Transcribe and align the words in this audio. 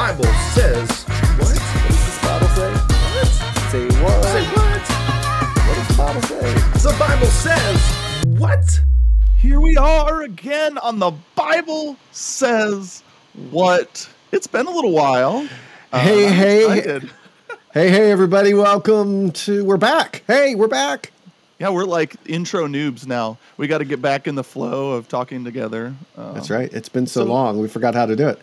Bible 0.00 0.24
says 0.54 1.04
what? 1.04 1.58
What 1.58 1.88
does 1.88 2.16
the 2.16 2.26
Bible 2.26 2.48
say? 2.48 2.72
What? 2.72 3.28
Say 3.70 3.84
what? 4.02 4.24
Say 4.24 4.44
what? 4.46 4.80
What 5.66 5.76
does 5.76 5.88
the 5.88 5.94
Bible 5.98 6.22
say? 6.22 6.54
The 6.88 6.96
Bible 6.98 7.26
says 7.26 8.38
what? 8.38 8.80
Here 9.36 9.60
we 9.60 9.76
are 9.76 10.22
again 10.22 10.78
on 10.78 11.00
the 11.00 11.12
Bible 11.34 11.98
says 12.12 13.02
what. 13.50 14.08
It's 14.32 14.46
been 14.46 14.66
a 14.66 14.70
little 14.70 14.92
while. 14.92 15.46
Hey, 15.92 16.28
I'm 16.28 16.32
hey. 16.32 16.78
excited. 16.78 17.10
Hey, 17.74 17.90
hey, 17.90 18.10
everybody! 18.10 18.54
Welcome 18.54 19.32
to. 19.32 19.66
We're 19.66 19.76
back. 19.76 20.22
Hey, 20.26 20.54
we're 20.54 20.66
back. 20.66 21.12
Yeah, 21.58 21.68
we're 21.68 21.84
like 21.84 22.16
intro 22.24 22.66
noobs 22.66 23.06
now. 23.06 23.36
We 23.58 23.66
got 23.66 23.78
to 23.78 23.84
get 23.84 24.00
back 24.00 24.26
in 24.26 24.34
the 24.34 24.44
flow 24.44 24.92
of 24.92 25.08
talking 25.08 25.44
together. 25.44 25.94
Uh, 26.16 26.32
That's 26.32 26.48
right. 26.48 26.72
It's 26.72 26.88
been 26.88 27.06
so, 27.06 27.20
so- 27.20 27.30
long. 27.30 27.58
We 27.58 27.68
forgot 27.68 27.94
how 27.94 28.06
to 28.06 28.16
do 28.16 28.28
it. 28.28 28.40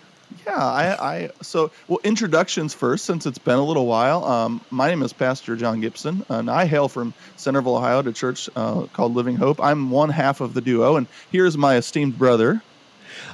Yeah, 0.47 0.65
I, 0.65 1.15
I 1.15 1.29
so 1.41 1.71
well 1.89 1.99
introductions 2.05 2.73
first 2.73 3.03
since 3.03 3.25
it's 3.25 3.37
been 3.37 3.57
a 3.57 3.63
little 3.65 3.85
while. 3.85 4.23
Um, 4.23 4.61
my 4.71 4.87
name 4.87 5.03
is 5.03 5.11
Pastor 5.11 5.57
Jon 5.57 5.81
Gibson, 5.81 6.25
and 6.29 6.49
I 6.49 6.65
hail 6.65 6.87
from 6.87 7.13
Centerville, 7.35 7.75
Ohio, 7.75 8.01
to 8.01 8.11
a 8.11 8.13
church 8.13 8.49
uh, 8.55 8.85
called 8.93 9.13
Living 9.13 9.35
Hope. 9.35 9.61
I'm 9.61 9.91
one 9.91 10.07
half 10.07 10.39
of 10.39 10.53
the 10.53 10.61
duo, 10.61 10.95
and 10.95 11.05
here's 11.33 11.57
my 11.57 11.75
esteemed 11.75 12.17
brother. 12.17 12.61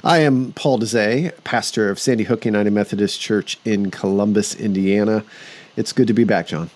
I 0.02 0.18
am 0.18 0.54
Paul 0.54 0.80
Dezay, 0.80 1.32
pastor 1.44 1.88
of 1.88 2.00
Sandy 2.00 2.24
Hook 2.24 2.44
United 2.44 2.72
Methodist 2.72 3.20
Church 3.20 3.60
in 3.64 3.92
Columbus, 3.92 4.56
Indiana. 4.56 5.24
It's 5.76 5.92
good 5.92 6.08
to 6.08 6.14
be 6.14 6.24
back, 6.24 6.48
Jon. 6.48 6.68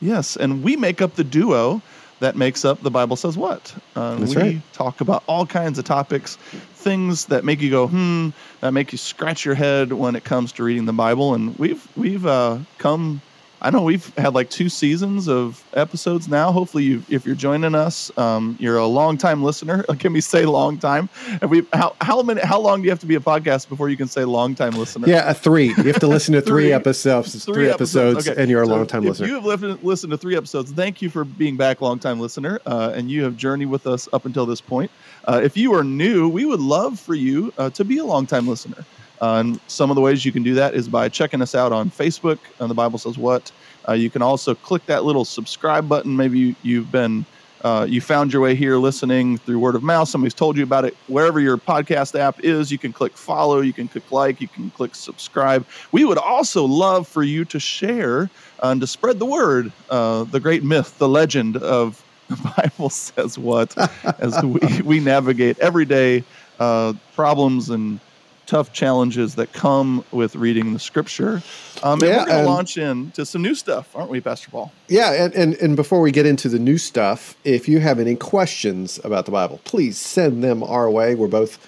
Yes, 0.00 0.34
and 0.34 0.64
we 0.64 0.74
make 0.74 1.00
up 1.00 1.14
the 1.14 1.22
duo 1.22 1.82
that 2.20 2.36
makes 2.36 2.64
up 2.64 2.80
the 2.82 2.90
Bible 2.90 3.16
says 3.16 3.36
what. 3.36 3.74
Uh, 3.96 4.24
we 4.26 4.34
right. 4.34 4.60
talk 4.72 5.00
about 5.00 5.24
all 5.26 5.46
kinds 5.46 5.78
of 5.78 5.84
topics, 5.84 6.36
things 6.36 7.26
that 7.26 7.44
make 7.44 7.60
you 7.60 7.70
go 7.70 7.88
hmm, 7.88 8.30
that 8.60 8.72
make 8.72 8.92
you 8.92 8.98
scratch 8.98 9.44
your 9.44 9.54
head 9.54 9.92
when 9.92 10.16
it 10.16 10.24
comes 10.24 10.52
to 10.52 10.64
reading 10.64 10.86
the 10.86 10.92
Bible. 10.92 11.34
And 11.34 11.56
we've 11.58 11.86
we've 11.96 12.26
uh, 12.26 12.58
come. 12.78 13.20
I 13.64 13.70
know 13.70 13.82
we've 13.82 14.14
had 14.18 14.34
like 14.34 14.50
two 14.50 14.68
seasons 14.68 15.26
of 15.26 15.64
episodes 15.72 16.28
now. 16.28 16.52
Hopefully, 16.52 16.84
you, 16.84 17.02
if 17.08 17.24
you're 17.24 17.34
joining 17.34 17.74
us, 17.74 18.16
um, 18.18 18.56
you're 18.60 18.76
a 18.76 18.86
long 18.86 19.16
time 19.16 19.42
listener. 19.42 19.82
Can 19.98 20.12
we 20.12 20.20
say 20.20 20.44
long 20.44 20.76
time? 20.76 21.08
And 21.40 21.50
we 21.50 21.66
how 21.72 21.96
how 22.02 22.20
many 22.22 22.42
how 22.42 22.60
long 22.60 22.82
do 22.82 22.84
you 22.84 22.90
have 22.90 23.00
to 23.00 23.06
be 23.06 23.14
a 23.14 23.20
podcast 23.20 23.70
before 23.70 23.88
you 23.88 23.96
can 23.96 24.06
say 24.06 24.24
long 24.26 24.54
time 24.54 24.72
listener? 24.72 25.08
Yeah, 25.08 25.30
a 25.30 25.32
three. 25.32 25.68
You 25.68 25.84
have 25.84 25.98
to 26.00 26.06
listen 26.06 26.34
to 26.34 26.40
three, 26.42 26.64
Three. 26.64 26.72
episodes, 26.74 27.42
three, 27.44 27.70
episodes, 27.70 28.28
Okay. 28.28 28.38
and 28.40 28.50
you're 28.50 28.62
a 28.62 28.66
So 28.66 28.72
long 28.76 28.86
time 28.86 29.02
if 29.04 29.08
listener. 29.20 29.28
you 29.28 29.34
have 29.36 29.44
listened, 29.46 29.82
listened 29.82 30.10
to 30.10 30.18
three 30.18 30.36
episodes, 30.36 30.70
thank 30.72 31.00
you 31.00 31.08
for 31.08 31.24
being 31.24 31.56
back, 31.56 31.80
long 31.80 31.98
time 31.98 32.20
listener, 32.20 32.60
uh, 32.66 32.92
and 32.94 33.10
you 33.10 33.24
have 33.24 33.34
journeyed 33.36 33.70
with 33.70 33.86
us 33.86 34.10
up 34.12 34.26
until 34.26 34.44
this 34.44 34.60
point. 34.60 34.90
Uh, 35.26 35.40
if 35.42 35.56
you 35.56 35.72
are 35.72 35.82
new, 35.82 36.28
we 36.28 36.44
would 36.44 36.60
love 36.60 37.00
for 37.00 37.14
you 37.14 37.50
uh, 37.56 37.70
to 37.70 37.82
be 37.82 37.96
a 37.96 38.04
long 38.04 38.26
time 38.26 38.46
listener. 38.46 38.84
Uh, 39.24 39.40
and 39.40 39.58
some 39.68 39.90
of 39.90 39.94
the 39.94 40.02
ways 40.02 40.22
you 40.22 40.32
can 40.32 40.42
do 40.42 40.52
that 40.54 40.74
is 40.74 40.86
by 40.86 41.08
checking 41.08 41.40
us 41.40 41.54
out 41.54 41.72
on 41.72 41.90
Facebook. 41.90 42.38
And 42.58 42.68
the 42.68 42.74
Bible 42.74 42.98
says 42.98 43.16
what. 43.16 43.50
Uh, 43.88 43.94
you 43.94 44.10
can 44.10 44.20
also 44.20 44.54
click 44.54 44.84
that 44.84 45.04
little 45.04 45.24
subscribe 45.24 45.88
button. 45.88 46.14
Maybe 46.14 46.38
you, 46.38 46.54
you've 46.62 46.92
been 46.92 47.24
uh, 47.62 47.86
you 47.88 48.02
found 48.02 48.30
your 48.30 48.42
way 48.42 48.54
here 48.54 48.76
listening 48.76 49.38
through 49.38 49.58
word 49.58 49.74
of 49.74 49.82
mouth. 49.82 50.06
Somebody's 50.06 50.34
told 50.34 50.58
you 50.58 50.62
about 50.62 50.84
it. 50.84 50.94
Wherever 51.06 51.40
your 51.40 51.56
podcast 51.56 52.18
app 52.18 52.38
is, 52.44 52.70
you 52.70 52.76
can 52.76 52.92
click 52.92 53.16
follow, 53.16 53.62
you 53.62 53.72
can 53.72 53.88
click 53.88 54.12
like, 54.12 54.42
you 54.42 54.48
can 54.48 54.68
click 54.72 54.94
subscribe. 54.94 55.64
We 55.90 56.04
would 56.04 56.18
also 56.18 56.66
love 56.66 57.08
for 57.08 57.22
you 57.22 57.46
to 57.46 57.58
share 57.58 58.28
and 58.62 58.82
to 58.82 58.86
spread 58.86 59.18
the 59.18 59.24
word, 59.24 59.72
uh, 59.88 60.24
the 60.24 60.40
great 60.40 60.62
myth, 60.62 60.98
the 60.98 61.08
legend 61.08 61.56
of 61.56 62.04
the 62.28 62.54
Bible 62.54 62.90
says 62.90 63.38
what, 63.38 63.74
as 64.18 64.42
we, 64.42 64.82
we 64.82 65.00
navigate 65.00 65.58
everyday 65.60 66.24
uh, 66.58 66.92
problems 67.14 67.70
and 67.70 67.98
tough 68.46 68.72
challenges 68.72 69.34
that 69.36 69.52
come 69.52 70.04
with 70.12 70.36
reading 70.36 70.72
the 70.72 70.78
scripture. 70.78 71.42
Um, 71.82 71.94
and 71.94 72.02
Yeah, 72.02 72.18
we're 72.18 72.26
going 72.26 72.44
to 72.44 72.50
launch 72.50 72.78
into 72.78 73.24
some 73.26 73.42
new 73.42 73.54
stuff, 73.54 73.94
aren't 73.94 74.10
we, 74.10 74.20
Pastor 74.20 74.50
Paul? 74.50 74.72
Yeah, 74.88 75.24
and, 75.24 75.34
and, 75.34 75.54
and 75.54 75.76
before 75.76 76.00
we 76.00 76.12
get 76.12 76.26
into 76.26 76.48
the 76.48 76.58
new 76.58 76.78
stuff, 76.78 77.36
if 77.44 77.68
you 77.68 77.80
have 77.80 77.98
any 77.98 78.16
questions 78.16 79.00
about 79.04 79.26
the 79.26 79.32
Bible, 79.32 79.60
please 79.64 79.98
send 79.98 80.42
them 80.42 80.62
our 80.62 80.90
way. 80.90 81.14
We're 81.14 81.28
both 81.28 81.58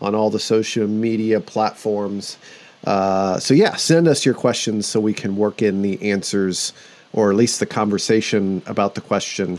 on 0.00 0.14
all 0.14 0.30
the 0.30 0.40
social 0.40 0.86
media 0.86 1.40
platforms. 1.40 2.38
Uh, 2.84 3.38
so, 3.38 3.54
yeah, 3.54 3.74
send 3.76 4.06
us 4.06 4.24
your 4.24 4.34
questions 4.34 4.86
so 4.86 5.00
we 5.00 5.14
can 5.14 5.36
work 5.36 5.62
in 5.62 5.82
the 5.82 6.10
answers 6.10 6.72
or 7.12 7.30
at 7.30 7.36
least 7.36 7.60
the 7.60 7.66
conversation 7.66 8.62
about 8.66 8.94
the 8.94 9.00
question 9.00 9.58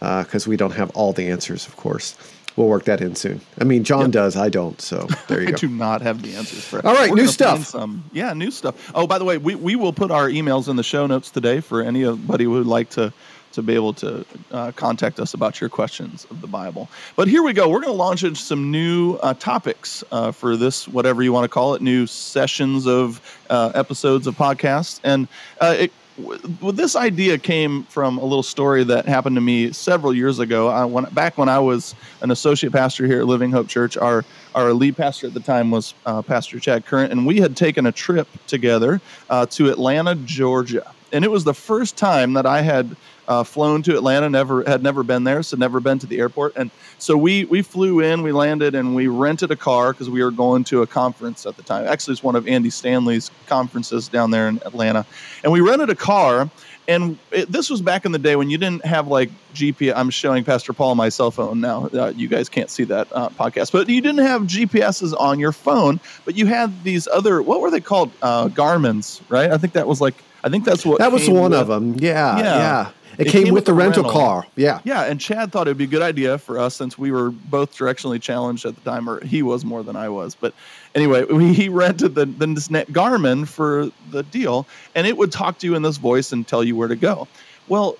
because 0.00 0.46
we 0.46 0.56
don't 0.56 0.72
have 0.72 0.90
all 0.90 1.12
the 1.12 1.28
answers, 1.28 1.66
of 1.66 1.76
course. 1.76 2.16
We'll 2.58 2.66
work 2.66 2.86
that 2.86 3.00
in 3.00 3.14
soon. 3.14 3.40
I 3.60 3.62
mean, 3.62 3.84
Jon 3.84 4.10
does, 4.10 4.36
I 4.36 4.48
don't. 4.48 4.80
So, 4.80 5.06
there 5.28 5.40
you 5.40 5.48
I 5.48 5.50
go. 5.52 5.58
do 5.58 5.68
not 5.68 6.02
have 6.02 6.22
the 6.22 6.34
answers 6.34 6.64
for. 6.64 6.84
All 6.84 6.92
right, 6.92 7.08
We're 7.08 7.18
new 7.18 7.28
stuff. 7.28 7.64
Some, 7.66 8.02
yeah, 8.12 8.32
new 8.32 8.50
stuff. 8.50 8.90
Oh, 8.96 9.06
by 9.06 9.18
the 9.20 9.24
way, 9.24 9.38
we, 9.38 9.54
we 9.54 9.76
will 9.76 9.92
put 9.92 10.10
our 10.10 10.28
emails 10.28 10.68
in 10.68 10.74
the 10.74 10.82
show 10.82 11.06
notes 11.06 11.30
today 11.30 11.60
for 11.60 11.82
anybody 11.82 12.44
who 12.44 12.50
would 12.50 12.66
like 12.66 12.90
to 12.90 13.12
to 13.52 13.62
be 13.62 13.74
able 13.74 13.92
to 13.94 14.26
uh, 14.50 14.72
contact 14.72 15.20
us 15.20 15.34
about 15.34 15.60
your 15.60 15.70
questions 15.70 16.26
of 16.30 16.40
the 16.40 16.48
Bible. 16.48 16.88
But 17.16 17.28
here 17.28 17.42
we 17.44 17.52
go. 17.52 17.68
We're 17.68 17.80
going 17.80 17.92
to 17.92 17.98
launch 17.98 18.22
into 18.24 18.40
some 18.40 18.70
new 18.72 19.14
uh, 19.22 19.34
topics 19.34 20.02
uh, 20.10 20.32
for 20.32 20.56
this, 20.56 20.86
whatever 20.88 21.22
you 21.22 21.32
want 21.32 21.44
to 21.44 21.48
call 21.48 21.74
it, 21.74 21.80
new 21.80 22.06
sessions 22.06 22.86
of 22.86 23.20
uh, 23.48 23.72
episodes 23.74 24.26
of 24.26 24.36
podcasts. 24.36 25.00
And 25.02 25.28
uh, 25.60 25.76
it, 25.78 25.92
well, 26.18 26.72
this 26.72 26.96
idea 26.96 27.38
came 27.38 27.84
from 27.84 28.18
a 28.18 28.24
little 28.24 28.42
story 28.42 28.84
that 28.84 29.06
happened 29.06 29.36
to 29.36 29.40
me 29.40 29.72
several 29.72 30.12
years 30.14 30.38
ago. 30.38 30.68
I, 30.68 30.84
when, 30.84 31.04
back 31.04 31.38
when 31.38 31.48
I 31.48 31.58
was 31.58 31.94
an 32.22 32.30
associate 32.30 32.72
pastor 32.72 33.06
here 33.06 33.20
at 33.20 33.26
Living 33.26 33.50
Hope 33.50 33.68
Church, 33.68 33.96
our 33.96 34.24
our 34.54 34.72
lead 34.72 34.96
pastor 34.96 35.28
at 35.28 35.34
the 35.34 35.40
time 35.40 35.70
was 35.70 35.94
uh, 36.06 36.22
Pastor 36.22 36.58
Chad 36.58 36.84
Current, 36.86 37.12
and 37.12 37.26
we 37.26 37.38
had 37.38 37.56
taken 37.56 37.86
a 37.86 37.92
trip 37.92 38.26
together 38.46 39.00
uh, 39.30 39.46
to 39.46 39.70
Atlanta, 39.70 40.14
Georgia. 40.16 40.92
And 41.12 41.24
it 41.24 41.30
was 41.30 41.44
the 41.44 41.54
first 41.54 41.96
time 41.96 42.32
that 42.32 42.46
I 42.46 42.62
had 42.62 42.96
uh, 43.28 43.44
flown 43.44 43.82
to 43.84 43.94
Atlanta. 43.96 44.28
Never 44.28 44.64
had 44.64 44.82
never 44.82 45.04
been 45.04 45.22
there, 45.22 45.42
so 45.44 45.56
never 45.56 45.78
been 45.78 46.00
to 46.00 46.06
the 46.06 46.18
airport. 46.18 46.56
And 46.56 46.70
so 46.98 47.16
we 47.16 47.44
we 47.44 47.62
flew 47.62 48.00
in, 48.00 48.22
we 48.22 48.32
landed, 48.32 48.74
and 48.74 48.94
we 48.96 49.06
rented 49.06 49.50
a 49.52 49.56
car 49.56 49.92
because 49.92 50.10
we 50.10 50.24
were 50.24 50.32
going 50.32 50.64
to 50.64 50.82
a 50.82 50.86
conference 50.86 51.46
at 51.46 51.56
the 51.56 51.62
time. 51.62 51.86
Actually, 51.86 52.12
it's 52.14 52.22
one 52.24 52.34
of 52.34 52.48
Andy 52.48 52.70
Stanley's 52.70 53.30
conferences 53.46 54.08
down 54.08 54.32
there 54.32 54.48
in 54.48 54.56
Atlanta. 54.66 55.06
And 55.44 55.52
we 55.52 55.60
rented 55.60 55.90
a 55.90 55.94
car. 55.94 56.50
And 56.88 57.18
it, 57.32 57.52
this 57.52 57.68
was 57.68 57.82
back 57.82 58.06
in 58.06 58.12
the 58.12 58.18
day 58.18 58.34
when 58.34 58.48
you 58.48 58.56
didn't 58.56 58.82
have 58.82 59.08
like 59.08 59.28
GPS. 59.52 59.92
I'm 59.94 60.08
showing 60.08 60.42
Pastor 60.42 60.72
Paul 60.72 60.94
my 60.94 61.10
cell 61.10 61.30
phone 61.30 61.60
now. 61.60 61.86
Uh, 61.92 62.14
you 62.16 62.28
guys 62.28 62.48
can't 62.48 62.70
see 62.70 62.84
that 62.84 63.08
uh, 63.12 63.28
podcast, 63.28 63.72
but 63.72 63.90
you 63.90 64.00
didn't 64.00 64.24
have 64.24 64.44
GPSs 64.44 65.12
on 65.20 65.38
your 65.38 65.52
phone, 65.52 66.00
but 66.24 66.34
you 66.34 66.46
had 66.46 66.82
these 66.84 67.06
other. 67.06 67.42
What 67.42 67.60
were 67.60 67.70
they 67.70 67.82
called? 67.82 68.10
Uh, 68.22 68.48
Garmin's, 68.48 69.20
right? 69.28 69.50
I 69.50 69.58
think 69.58 69.74
that 69.74 69.86
was 69.86 70.00
like. 70.00 70.14
I 70.42 70.48
think 70.48 70.64
that's 70.64 70.86
what 70.86 70.98
That 71.00 71.12
was 71.12 71.28
one 71.28 71.50
with- 71.50 71.60
of 71.60 71.66
them. 71.68 71.96
Yeah, 71.98 72.38
Yeah. 72.38 72.42
yeah. 72.56 72.90
It, 73.18 73.26
It 73.26 73.30
came, 73.30 73.44
came 73.46 73.54
with 73.54 73.64
the 73.64 73.74
rental, 73.74 74.04
rental. 74.04 74.20
car. 74.20 74.46
Yeah. 74.54 74.80
Yeah, 74.84 75.02
and 75.02 75.20
Chad 75.20 75.50
thought 75.50 75.66
it'd 75.66 75.76
be 75.76 75.84
a 75.84 75.88
good 75.88 76.02
idea 76.02 76.38
for 76.38 76.58
us 76.58 76.74
since 76.76 76.96
we 76.96 77.10
were 77.10 77.30
both 77.30 77.76
directionally 77.76 78.22
challenged 78.22 78.64
at 78.64 78.76
the 78.76 78.80
time, 78.88 79.10
or 79.10 79.24
he 79.24 79.42
was 79.42 79.64
more 79.64 79.82
than 79.82 79.96
I 79.96 80.08
was. 80.08 80.36
But 80.36 80.54
anyway, 80.94 81.24
we, 81.24 81.52
he 81.54 81.68
rented 81.68 82.14
the, 82.14 82.26
the 82.26 82.46
Garmin 82.46 83.46
for 83.48 83.90
the 84.10 84.22
deal, 84.22 84.66
and 84.94 85.06
it 85.06 85.16
would 85.16 85.32
talk 85.32 85.58
to 85.58 85.66
you 85.66 85.74
in 85.74 85.82
this 85.82 85.96
voice 85.96 86.32
and 86.32 86.46
tell 86.46 86.62
you 86.62 86.76
where 86.76 86.88
to 86.88 86.96
go. 86.96 87.26
Well, 87.66 87.96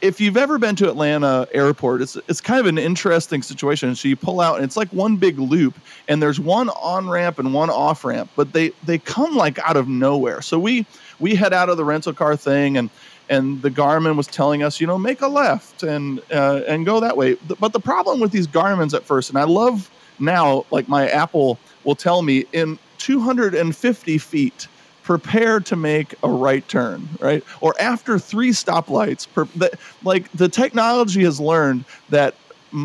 if 0.00 0.20
you've 0.20 0.36
ever 0.36 0.58
been 0.58 0.74
to 0.76 0.88
Atlanta 0.88 1.46
Airport, 1.52 2.02
it's 2.02 2.16
it's 2.28 2.40
kind 2.40 2.58
of 2.58 2.66
an 2.66 2.76
interesting 2.76 3.40
situation. 3.40 3.94
So 3.94 4.08
you 4.08 4.16
pull 4.16 4.40
out, 4.40 4.56
and 4.56 4.64
it's 4.64 4.76
like 4.76 4.88
one 4.92 5.16
big 5.16 5.38
loop, 5.38 5.78
and 6.08 6.20
there's 6.20 6.40
one 6.40 6.68
on 6.70 7.08
ramp 7.08 7.38
and 7.38 7.54
one 7.54 7.70
off 7.70 8.04
ramp, 8.04 8.30
but 8.34 8.52
they 8.52 8.72
they 8.84 8.98
come 8.98 9.36
like 9.36 9.58
out 9.60 9.76
of 9.76 9.86
nowhere. 9.88 10.42
So 10.42 10.58
we 10.58 10.86
we 11.20 11.36
head 11.36 11.52
out 11.52 11.68
of 11.68 11.76
the 11.76 11.84
rental 11.84 12.12
car 12.12 12.36
thing, 12.36 12.76
and 12.76 12.90
and 13.28 13.62
the 13.62 13.70
Garmin 13.70 14.16
was 14.16 14.26
telling 14.26 14.62
us, 14.62 14.80
you 14.80 14.86
know, 14.86 14.98
make 14.98 15.20
a 15.20 15.28
left 15.28 15.82
and 15.82 16.20
uh, 16.30 16.62
and 16.66 16.84
go 16.86 17.00
that 17.00 17.16
way. 17.16 17.34
But 17.60 17.72
the 17.72 17.80
problem 17.80 18.20
with 18.20 18.32
these 18.32 18.46
Garmin's 18.46 18.94
at 18.94 19.04
first, 19.04 19.30
and 19.30 19.38
I 19.38 19.44
love 19.44 19.90
now, 20.18 20.64
like 20.70 20.88
my 20.88 21.08
Apple 21.08 21.58
will 21.84 21.94
tell 21.94 22.22
me 22.22 22.44
in 22.52 22.78
250 22.98 24.18
feet, 24.18 24.68
prepare 25.02 25.60
to 25.60 25.76
make 25.76 26.14
a 26.22 26.28
right 26.28 26.66
turn, 26.68 27.08
right? 27.20 27.42
Or 27.60 27.74
after 27.80 28.18
three 28.18 28.50
stoplights, 28.50 29.26
per, 29.32 29.44
that, 29.56 29.74
like 30.04 30.30
the 30.32 30.48
technology 30.48 31.24
has 31.24 31.40
learned 31.40 31.84
that 32.10 32.34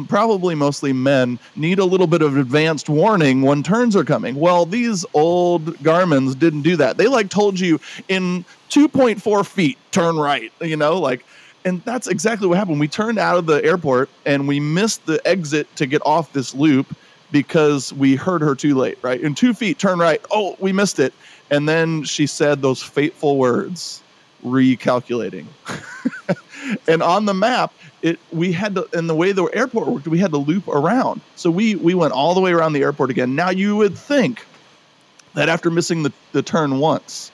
probably 0.07 0.55
mostly 0.55 0.91
men 0.91 1.39
need 1.55 1.79
a 1.79 1.85
little 1.85 2.07
bit 2.07 2.21
of 2.21 2.37
advanced 2.37 2.89
warning 2.89 3.41
when 3.41 3.63
turns 3.63 3.95
are 3.95 4.03
coming. 4.03 4.35
Well, 4.35 4.65
these 4.65 5.05
old 5.13 5.81
Garmin's 5.83 6.35
didn't 6.35 6.63
do 6.63 6.75
that. 6.77 6.97
They 6.97 7.07
like 7.07 7.29
told 7.29 7.59
you 7.59 7.79
in 8.07 8.43
2.4 8.69 9.45
feet, 9.45 9.77
turn 9.91 10.17
right, 10.17 10.51
you 10.61 10.75
know, 10.77 10.99
like, 10.99 11.25
and 11.65 11.83
that's 11.83 12.07
exactly 12.07 12.47
what 12.47 12.57
happened. 12.57 12.79
We 12.79 12.87
turned 12.87 13.19
out 13.19 13.37
of 13.37 13.45
the 13.45 13.63
airport 13.63 14.09
and 14.25 14.47
we 14.47 14.59
missed 14.59 15.05
the 15.05 15.25
exit 15.27 15.73
to 15.75 15.85
get 15.85 16.01
off 16.05 16.31
this 16.33 16.53
loop 16.53 16.95
because 17.31 17.91
we 17.93 18.15
heard 18.15 18.41
her 18.41 18.55
too 18.55 18.75
late, 18.75 18.97
right? 19.01 19.19
In 19.19 19.35
two 19.35 19.53
feet, 19.53 19.77
turn 19.77 19.99
right. 19.99 20.21
Oh, 20.31 20.55
we 20.59 20.71
missed 20.71 20.99
it. 20.99 21.13
And 21.49 21.67
then 21.67 22.03
she 22.03 22.25
said 22.25 22.61
those 22.61 22.81
fateful 22.81 23.37
words, 23.37 24.01
recalculating. 24.45 25.45
and 26.87 27.03
on 27.03 27.25
the 27.25 27.33
map, 27.33 27.73
it 28.01 28.19
we 28.31 28.51
had 28.51 28.75
to 28.75 28.87
and 28.93 29.09
the 29.09 29.15
way 29.15 29.31
the 29.31 29.45
airport 29.45 29.87
worked, 29.87 30.07
we 30.07 30.19
had 30.19 30.31
to 30.31 30.37
loop 30.37 30.67
around. 30.67 31.21
So 31.35 31.49
we 31.49 31.75
we 31.75 31.93
went 31.93 32.13
all 32.13 32.33
the 32.33 32.41
way 32.41 32.51
around 32.51 32.73
the 32.73 32.83
airport 32.83 33.09
again. 33.09 33.35
Now 33.35 33.49
you 33.49 33.75
would 33.75 33.97
think 33.97 34.45
that 35.33 35.49
after 35.49 35.69
missing 35.69 36.03
the, 36.03 36.13
the 36.31 36.41
turn 36.41 36.79
once, 36.79 37.31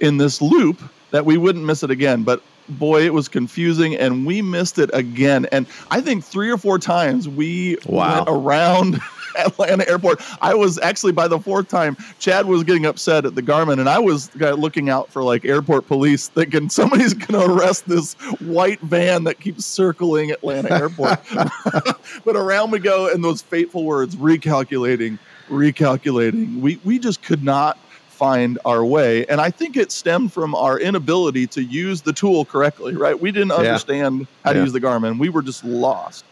in 0.00 0.18
this 0.18 0.40
loop 0.42 0.80
that 1.10 1.24
we 1.24 1.36
wouldn't 1.36 1.64
miss 1.64 1.82
it 1.82 1.90
again. 1.90 2.22
But 2.22 2.42
boy, 2.68 3.02
it 3.02 3.14
was 3.14 3.28
confusing 3.28 3.94
and 3.96 4.26
we 4.26 4.42
missed 4.42 4.78
it 4.78 4.90
again. 4.92 5.46
And 5.52 5.66
I 5.90 6.00
think 6.00 6.24
three 6.24 6.50
or 6.50 6.58
four 6.58 6.78
times 6.78 7.28
we 7.28 7.78
Wow. 7.86 8.16
went 8.24 8.28
around 8.28 9.00
Atlanta 9.38 9.88
airport. 9.88 10.20
I 10.42 10.54
was 10.54 10.78
actually 10.80 11.12
by 11.12 11.28
the 11.28 11.38
fourth 11.38 11.68
time, 11.68 11.96
Chad 12.18 12.46
was 12.46 12.64
getting 12.64 12.86
upset 12.86 13.24
at 13.24 13.34
the 13.34 13.42
Garmin 13.42 13.78
and 13.78 13.88
I 13.88 13.98
was 13.98 14.34
looking 14.34 14.88
out 14.90 15.10
for 15.10 15.22
like 15.22 15.44
airport 15.44 15.86
police 15.86 16.28
thinking 16.28 16.68
somebody's 16.70 17.14
going 17.14 17.40
to 17.46 17.54
arrest 17.54 17.86
this 17.88 18.14
white 18.40 18.80
van 18.80 19.24
that 19.24 19.38
keeps 19.38 19.64
circling 19.64 20.32
Atlanta 20.32 20.72
airport. 20.72 21.20
but 22.24 22.34
around 22.34 22.72
we 22.72 22.78
go 22.80 23.12
and 23.12 23.22
those 23.22 23.42
fateful 23.42 23.84
words, 23.84 24.16
recalculating, 24.16 25.18
recalculating. 25.48 26.60
We, 26.60 26.80
we 26.84 26.98
just 26.98 27.22
could 27.22 27.44
not 27.44 27.78
find 28.16 28.58
our 28.64 28.84
way. 28.84 29.26
And 29.26 29.40
I 29.40 29.50
think 29.50 29.76
it 29.76 29.92
stemmed 29.92 30.32
from 30.32 30.54
our 30.54 30.78
inability 30.78 31.46
to 31.48 31.62
use 31.62 32.02
the 32.02 32.12
tool 32.12 32.44
correctly, 32.44 32.96
right? 32.96 33.18
We 33.20 33.30
didn't 33.32 33.50
Yeah. 33.50 33.58
understand 33.58 34.26
how 34.44 34.52
to 34.52 34.58
Yeah. 34.58 34.64
use 34.64 34.72
the 34.72 34.80
Garmin. 34.80 35.18
We 35.18 35.28
were 35.28 35.42
just 35.42 35.62
lost. 35.64 36.24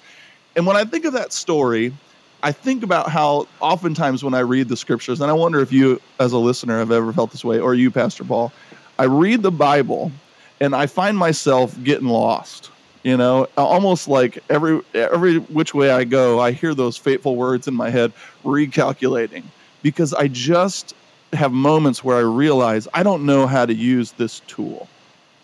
And 0.57 0.67
when 0.67 0.77
I 0.77 0.85
think 0.85 1.05
of 1.05 1.13
that 1.13 1.33
story, 1.33 1.93
I 2.43 2.53
think 2.53 2.83
about 2.85 3.09
how 3.11 3.47
oftentimes 3.61 4.23
when 4.23 4.35
I 4.35 4.41
read 4.41 4.69
the 4.69 4.77
scriptures, 4.77 5.21
and 5.21 5.31
I 5.31 5.35
wonder 5.35 5.61
if 5.61 5.73
you, 5.73 5.99
as 6.21 6.33
a 6.33 6.39
listener, 6.39 6.79
have 6.79 6.93
ever 6.93 7.13
felt 7.13 7.33
this 7.33 7.45
way, 7.45 7.59
or 7.59 7.75
you, 7.75 7.91
Pastor 7.91 8.25
Paul, 8.25 8.53
I 8.99 9.05
read 9.05 9.43
the 9.43 9.51
Bible 9.53 10.13
and 10.61 10.75
I 10.75 10.87
find 10.87 11.19
myself 11.19 11.75
getting 11.83 12.09
lost. 12.09 12.71
You 13.03 13.19
know, 13.19 13.47
almost 13.59 14.09
like 14.09 14.39
every 14.49 14.81
every 14.95 15.37
which 15.37 15.75
way 15.75 15.91
I 15.91 16.05
go, 16.05 16.41
I 16.41 16.53
hear 16.53 16.75
those 16.75 16.97
fateful 16.97 17.37
words 17.37 17.67
in 17.67 17.75
my 17.75 17.91
head, 17.91 18.15
recalculating, 18.43 19.45
because 19.83 20.15
I 20.15 20.29
just 20.29 20.95
have 21.35 21.53
moments 21.53 22.03
where 22.03 22.17
I 22.17 22.21
realize 22.21 22.89
I 22.95 23.03
don't 23.03 23.27
know 23.27 23.47
how 23.47 23.67
to 23.67 23.75
use 23.75 24.13
this 24.13 24.41
tool, 24.41 24.89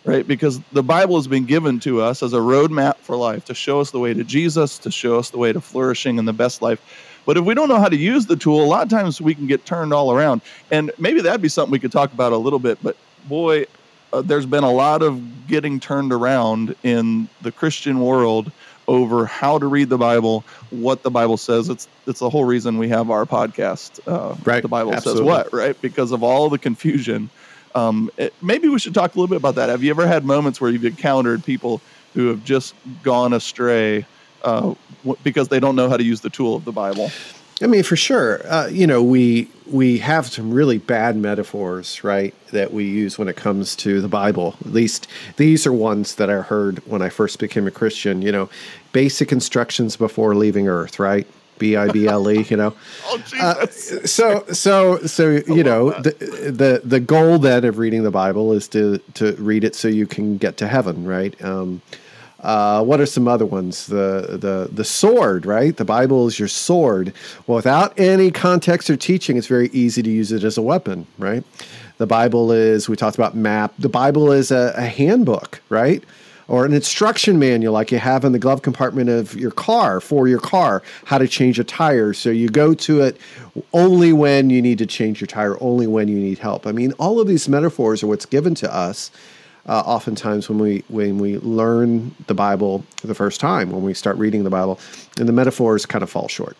right? 0.05 0.27
Because 0.27 0.61
the 0.73 0.83
Bible 0.83 1.17
has 1.17 1.27
been 1.27 1.45
given 1.45 1.81
to 1.81 2.01
us 2.01 2.23
as 2.23 2.33
a 2.33 2.39
roadmap 2.39 2.97
for 2.97 3.17
life 3.17 3.45
to 3.47 3.55
show 3.55 3.81
us 3.81 3.91
the 3.91 3.99
way 3.99 4.15
to 4.15 4.25
Jesus, 4.25 4.79
to 4.79 4.91
show 4.91 5.19
us 5.19 5.31
the 5.31 5.39
way 5.39 5.53
to 5.53 5.61
flourishing 5.61 6.19
in 6.19 6.25
the 6.25 6.33
best 6.33 6.63
life. 6.63 6.81
But 7.27 7.37
if 7.37 7.45
we 7.45 7.55
don't 7.55 7.69
know 7.69 7.79
how 7.79 7.89
to 7.89 7.97
use 7.97 8.27
the 8.27 8.37
tool, 8.37 8.65
a 8.65 8.67
lot 8.67 8.83
of 8.83 8.89
times 8.89 9.21
we 9.21 9.35
can 9.35 9.47
get 9.47 9.67
turned 9.67 9.93
all 9.93 10.13
around. 10.13 10.41
And 10.71 10.91
maybe 10.99 11.21
that'd 11.21 11.43
be 11.43 11.49
something 11.49 11.71
we 11.71 11.79
could 11.79 11.93
talk 11.93 12.13
about 12.13 12.33
a 12.33 12.37
little 12.37 12.59
bit. 12.59 12.79
But 12.83 12.97
boy, 13.29 13.67
uh, 14.13 14.23
there's 14.23 14.47
been 14.47 14.65
a 14.65 14.73
lot 14.73 15.03
of 15.03 15.47
getting 15.47 15.81
turned 15.81 16.13
around 16.13 16.75
in 16.83 17.29
the 17.43 17.53
Christian 17.53 18.01
world 18.01 18.51
over 18.91 19.25
how 19.25 19.57
to 19.57 19.67
read 19.67 19.89
the 19.89 19.97
Bible, 19.97 20.45
what 20.71 21.03
the 21.05 21.11
Bible 21.11 21.37
says. 21.37 21.69
It's 21.69 21.87
it's 22.09 22.19
the 22.19 22.29
whole 22.29 22.45
reason 22.45 22.77
we 22.77 22.89
have 22.89 23.09
our 23.11 23.25
podcast. 23.25 24.01
Uh, 24.07 24.35
Right. 24.45 24.63
The 24.63 24.69
Bible 24.69 24.93
Absolutely. 24.93 25.23
says 25.23 25.27
what, 25.27 25.53
right? 25.53 25.81
Because 25.81 26.11
of 26.11 26.23
all 26.25 26.51
the 26.51 26.59
confusion. 26.59 27.31
Um, 27.75 28.11
it- 28.17 28.35
maybe 28.43 28.69
we 28.69 28.81
should 28.81 28.93
talk 28.95 29.15
a 29.15 29.19
little 29.19 29.29
bit 29.29 29.37
about 29.37 29.55
that. 29.55 29.69
Have 29.69 29.85
you 29.85 29.91
ever 29.91 30.07
had 30.09 30.25
moments 30.25 30.61
where 30.61 30.71
you've 30.71 30.85
encountered 30.85 31.45
people 31.45 31.81
who 32.15 32.27
have 32.27 32.45
just 32.45 32.75
gone 33.05 33.33
astray 33.33 34.05
uh, 34.43 34.75
w- 35.05 35.17
because 35.23 35.47
they 35.49 35.61
don't 35.61 35.77
know 35.77 35.89
how 35.89 35.97
to 35.97 36.03
use 36.03 36.21
the 36.21 36.31
tool 36.31 36.57
of 36.57 36.65
the 36.65 36.73
Bible? 36.73 37.13
I 37.63 37.67
mean, 37.67 37.83
for 37.83 37.97
sure. 37.97 38.41
Uh, 38.47 38.69
you 38.69 38.87
know, 38.87 39.03
we 39.03 39.49
we 39.67 39.99
have 39.99 40.27
some 40.27 40.53
really 40.53 40.79
bad 40.79 41.17
metaphors, 41.17 42.03
right, 42.03 42.35
that 42.53 42.73
we 42.73 42.85
use 42.85 43.19
when 43.19 43.29
it 43.29 43.37
comes 43.37 43.77
to 43.77 44.01
the 44.01 44.09
Bible. 44.09 44.57
At 44.61 44.73
least 44.73 45.07
these 45.37 45.67
are 45.67 45.73
ones 45.73 46.15
that 46.17 46.31
I 46.31 46.41
heard 46.41 46.79
when 46.87 47.03
I 47.03 47.09
first 47.09 47.39
became 47.39 47.67
a 47.67 47.71
Christian. 47.71 48.23
You 48.23 48.33
know, 48.33 48.51
basic 48.93 49.31
instructions 49.31 49.97
before 49.97 50.35
leaving 50.35 50.69
Earth, 50.69 50.99
right? 50.99 51.27
B 51.59 51.77
I 51.77 51.89
B 51.89 52.07
L 52.07 52.31
E. 52.31 52.45
You 52.49 52.57
know. 52.57 52.75
Oh, 53.05 53.19
Jesus. 53.19 54.13
so 54.13 54.45
so 54.53 54.99
so 55.01 55.31
you 55.47 55.63
know 55.63 55.91
the 55.91 56.13
the 56.51 56.81
the 56.83 57.01
goal 57.01 57.39
then 57.39 57.65
of 57.65 57.79
reading 57.79 58.05
the 58.05 58.11
Bible 58.11 58.53
is 58.53 58.69
to 58.69 58.99
to 59.15 59.33
read 59.33 59.65
it 59.65 59.75
so 59.75 59.89
you 59.89 60.07
can 60.07 60.39
get 60.39 60.57
to 60.59 60.67
heaven, 60.67 61.07
right? 61.07 61.41
Um, 61.45 61.83
uh, 62.43 62.83
what 62.83 63.01
are 63.01 63.07
some 63.07 63.29
other 63.29 63.47
ones? 63.47 63.87
The 63.87 64.39
the 64.41 64.69
the 64.73 64.85
sword, 64.85 65.45
right? 65.45 65.77
The 65.77 65.85
Bible 65.85 66.27
is 66.27 66.39
your 66.39 66.49
sword. 66.49 67.13
Well, 67.47 67.57
without 67.57 67.99
any 67.99 68.31
context 68.31 68.89
or 68.89 68.97
teaching, 68.97 69.37
it's 69.37 69.47
very 69.47 69.69
easy 69.73 70.03
to 70.03 70.11
use 70.11 70.33
it 70.33 70.43
as 70.45 70.57
a 70.57 70.63
weapon, 70.63 71.07
right? 71.19 71.45
The 71.99 72.07
Bible 72.07 72.51
is. 72.51 72.89
We 72.89 72.97
talked 72.97 73.17
about 73.17 73.37
map. 73.37 73.75
The 73.79 73.91
Bible 73.91 74.33
is 74.33 74.51
a, 74.51 74.73
a 74.77 74.87
handbook, 74.87 75.61
right? 75.69 76.03
Or 76.49 76.65
an 76.65 76.73
instruction 76.73 77.39
manual 77.39 77.75
like 77.75 77.93
you 77.93 77.99
have 77.99 78.25
in 78.25 78.33
the 78.33 78.39
glove 78.39 78.63
compartment 78.63 79.09
of 79.09 79.35
your 79.37 79.53
car 79.53 80.01
for 80.01 80.27
your 80.27 80.41
car, 80.41 80.83
how 81.05 81.19
to 81.19 81.29
change 81.29 81.61
a 81.61 81.65
tire. 81.65 82.13
So 82.13 82.31
you 82.31 82.49
go 82.49 82.75
to 82.75 83.03
it 83.03 83.19
only 83.73 84.13
when 84.13 84.51
you 84.51 84.61
need 84.61 84.79
to 84.79 84.87
change 84.87 85.21
your 85.21 85.29
tire, 85.29 85.57
only 85.63 85.87
when 85.87 86.09
you 86.09 86.19
need 86.19 86.39
help. 86.39 86.67
I 86.67 86.73
mean, 86.73 86.93
all 86.93 87.21
of 87.21 87.29
these 87.29 87.49
metaphors 87.49 88.03
are 88.03 88.09
what's 88.09 88.27
given 88.27 88.57
to 88.57 88.75
us 88.75 89.13
uh, 89.67 89.83
oftentimes 89.87 90.49
when 90.49 90.59
we 90.59 90.85
when 90.89 91.19
we 91.19 91.39
learn 91.39 92.15
the 92.27 92.35
Bible 92.35 92.85
for 92.97 93.07
the 93.07 93.15
first 93.15 93.41
time, 93.41 93.71
when 93.71 93.83
we 93.83 93.95
start 93.95 94.17
reading 94.17 94.45
the 94.45 94.51
Bible, 94.51 94.79
and 95.19 95.29
the 95.29 95.33
metaphors 95.33 95.87
kind 95.87 96.03
of 96.03 96.11
fall 96.11 96.29
short. 96.29 96.57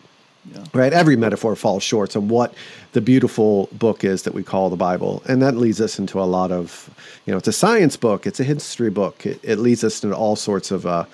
Yeah. 0.51 0.63
Right, 0.73 0.91
every 0.91 1.15
metaphor 1.15 1.55
falls 1.55 1.83
short 1.83 2.15
on 2.15 2.27
what 2.27 2.55
the 2.93 3.01
beautiful 3.01 3.69
book 3.73 4.03
is 4.03 4.23
that 4.23 4.33
we 4.33 4.41
call 4.41 4.71
the 4.71 4.75
Bible, 4.75 5.21
and 5.27 5.39
that 5.43 5.55
leads 5.55 5.79
us 5.79 5.99
into 5.99 6.19
a 6.19 6.25
lot 6.25 6.51
of, 6.51 6.89
you 7.27 7.31
know, 7.31 7.37
it's 7.37 7.47
a 7.47 7.53
science 7.53 7.95
book, 7.95 8.25
it's 8.25 8.39
a 8.39 8.43
history 8.43 8.89
book, 8.89 9.23
it, 9.23 9.39
it 9.43 9.59
leads 9.59 9.83
us 9.83 10.03
into 10.03 10.15
all 10.15 10.35
sorts 10.35 10.71
of 10.71 10.87
uh, 10.87 11.05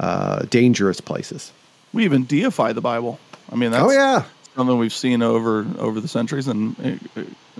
uh, 0.00 0.42
dangerous 0.50 1.00
places. 1.00 1.52
We 1.92 2.04
even 2.04 2.24
deify 2.24 2.72
the 2.72 2.80
Bible. 2.80 3.20
I 3.52 3.54
mean, 3.54 3.70
that's 3.70 3.84
oh 3.84 3.90
yeah, 3.92 4.24
something 4.56 4.76
we've 4.76 4.92
seen 4.92 5.22
over 5.22 5.64
over 5.78 6.00
the 6.00 6.08
centuries 6.08 6.48
and 6.48 6.74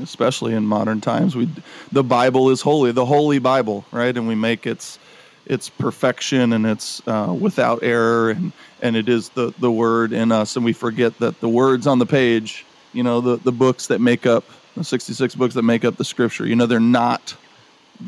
especially 0.01 0.55
in 0.55 0.65
modern 0.65 1.01
times 1.01 1.37
we 1.37 1.49
the 1.93 2.03
bible 2.03 2.49
is 2.51 2.61
holy 2.63 2.93
the 2.93 3.05
holy 3.05 3.39
bible 3.39 3.85
right 3.93 4.17
and 4.17 4.27
we 4.27 4.35
make 4.35 4.67
its 4.67 4.99
its 5.47 5.69
perfection 5.69 6.53
and 6.55 6.65
it's 6.67 7.07
uh, 7.09 7.35
without 7.39 7.83
error 7.83 8.31
and 8.31 8.53
and 8.81 8.97
it 8.97 9.09
is 9.09 9.29
the 9.31 9.53
the 9.59 9.71
word 9.71 10.13
in 10.13 10.33
us 10.33 10.57
and 10.57 10.65
we 10.65 10.73
forget 10.73 11.19
that 11.19 11.39
the 11.41 11.49
words 11.49 11.87
on 11.87 11.99
the 11.99 12.07
page 12.07 12.65
you 12.95 13.03
know 13.03 13.21
the 13.21 13.37
the 13.39 13.53
books 13.53 13.89
that 13.89 14.01
make 14.01 14.25
up 14.27 14.45
the 14.77 14.85
66 14.85 15.35
books 15.35 15.55
that 15.55 15.63
make 15.63 15.85
up 15.85 15.97
the 15.97 16.05
scripture 16.05 16.47
you 16.47 16.57
know 16.57 16.65
they're 16.67 16.81
not 16.81 17.35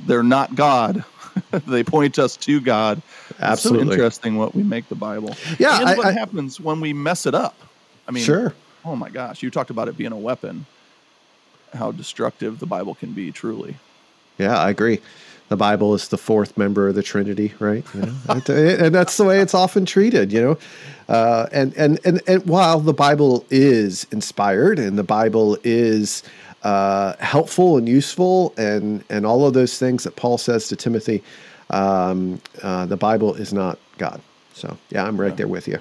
they're 0.06 0.22
not 0.22 0.54
god 0.54 1.04
they 1.66 1.84
point 1.84 2.18
us 2.18 2.36
to 2.36 2.60
god 2.60 3.02
It's 3.28 3.38
so 3.38 3.44
Absolutely. 3.44 3.92
interesting 3.92 4.36
what 4.36 4.54
we 4.54 4.62
make 4.62 4.88
the 4.88 4.94
bible 4.94 5.36
Yeah, 5.58 5.80
and 5.80 5.88
I- 5.90 5.96
what 5.96 6.06
I- 6.06 6.12
happens 6.12 6.58
when 6.60 6.80
we 6.80 6.92
mess 6.94 7.26
it 7.26 7.34
up 7.34 7.56
i 8.08 8.10
mean 8.10 8.24
sure. 8.24 8.54
Oh 8.86 8.94
my 8.96 9.08
gosh, 9.08 9.42
you 9.42 9.50
talked 9.50 9.70
about 9.70 9.88
it 9.88 9.96
being 9.96 10.12
a 10.12 10.16
weapon. 10.18 10.66
How 11.74 11.92
destructive 11.92 12.58
the 12.58 12.66
Bible 12.66 12.94
can 12.94 13.12
be, 13.12 13.32
truly. 13.32 13.76
Yeah, 14.38 14.58
I 14.58 14.70
agree. 14.70 15.00
The 15.48 15.56
Bible 15.56 15.94
is 15.94 16.08
the 16.08 16.16
fourth 16.18 16.56
member 16.56 16.88
of 16.88 16.94
the 16.94 17.02
Trinity, 17.02 17.52
right? 17.58 17.84
You 17.94 18.00
know, 18.00 18.14
and 18.48 18.94
that's 18.94 19.16
the 19.18 19.24
way 19.24 19.40
it's 19.40 19.54
often 19.54 19.84
treated. 19.84 20.32
You 20.32 20.40
know, 20.42 20.58
uh, 21.08 21.46
and, 21.52 21.74
and 21.76 22.00
and 22.04 22.22
and 22.26 22.44
while 22.46 22.80
the 22.80 22.94
Bible 22.94 23.44
is 23.50 24.06
inspired 24.10 24.78
and 24.78 24.98
the 24.98 25.04
Bible 25.04 25.58
is 25.62 26.22
uh, 26.62 27.14
helpful 27.20 27.76
and 27.76 27.86
useful 27.86 28.54
and 28.56 29.04
and 29.10 29.26
all 29.26 29.46
of 29.46 29.52
those 29.52 29.78
things 29.78 30.04
that 30.04 30.16
Paul 30.16 30.38
says 30.38 30.66
to 30.68 30.76
Timothy, 30.76 31.22
um, 31.70 32.40
uh, 32.62 32.86
the 32.86 32.96
Bible 32.96 33.34
is 33.34 33.52
not 33.52 33.78
God. 33.98 34.22
So 34.54 34.76
yeah, 34.90 35.04
I'm 35.04 35.20
right 35.20 35.36
there 35.36 35.48
with 35.48 35.68
you. 35.68 35.78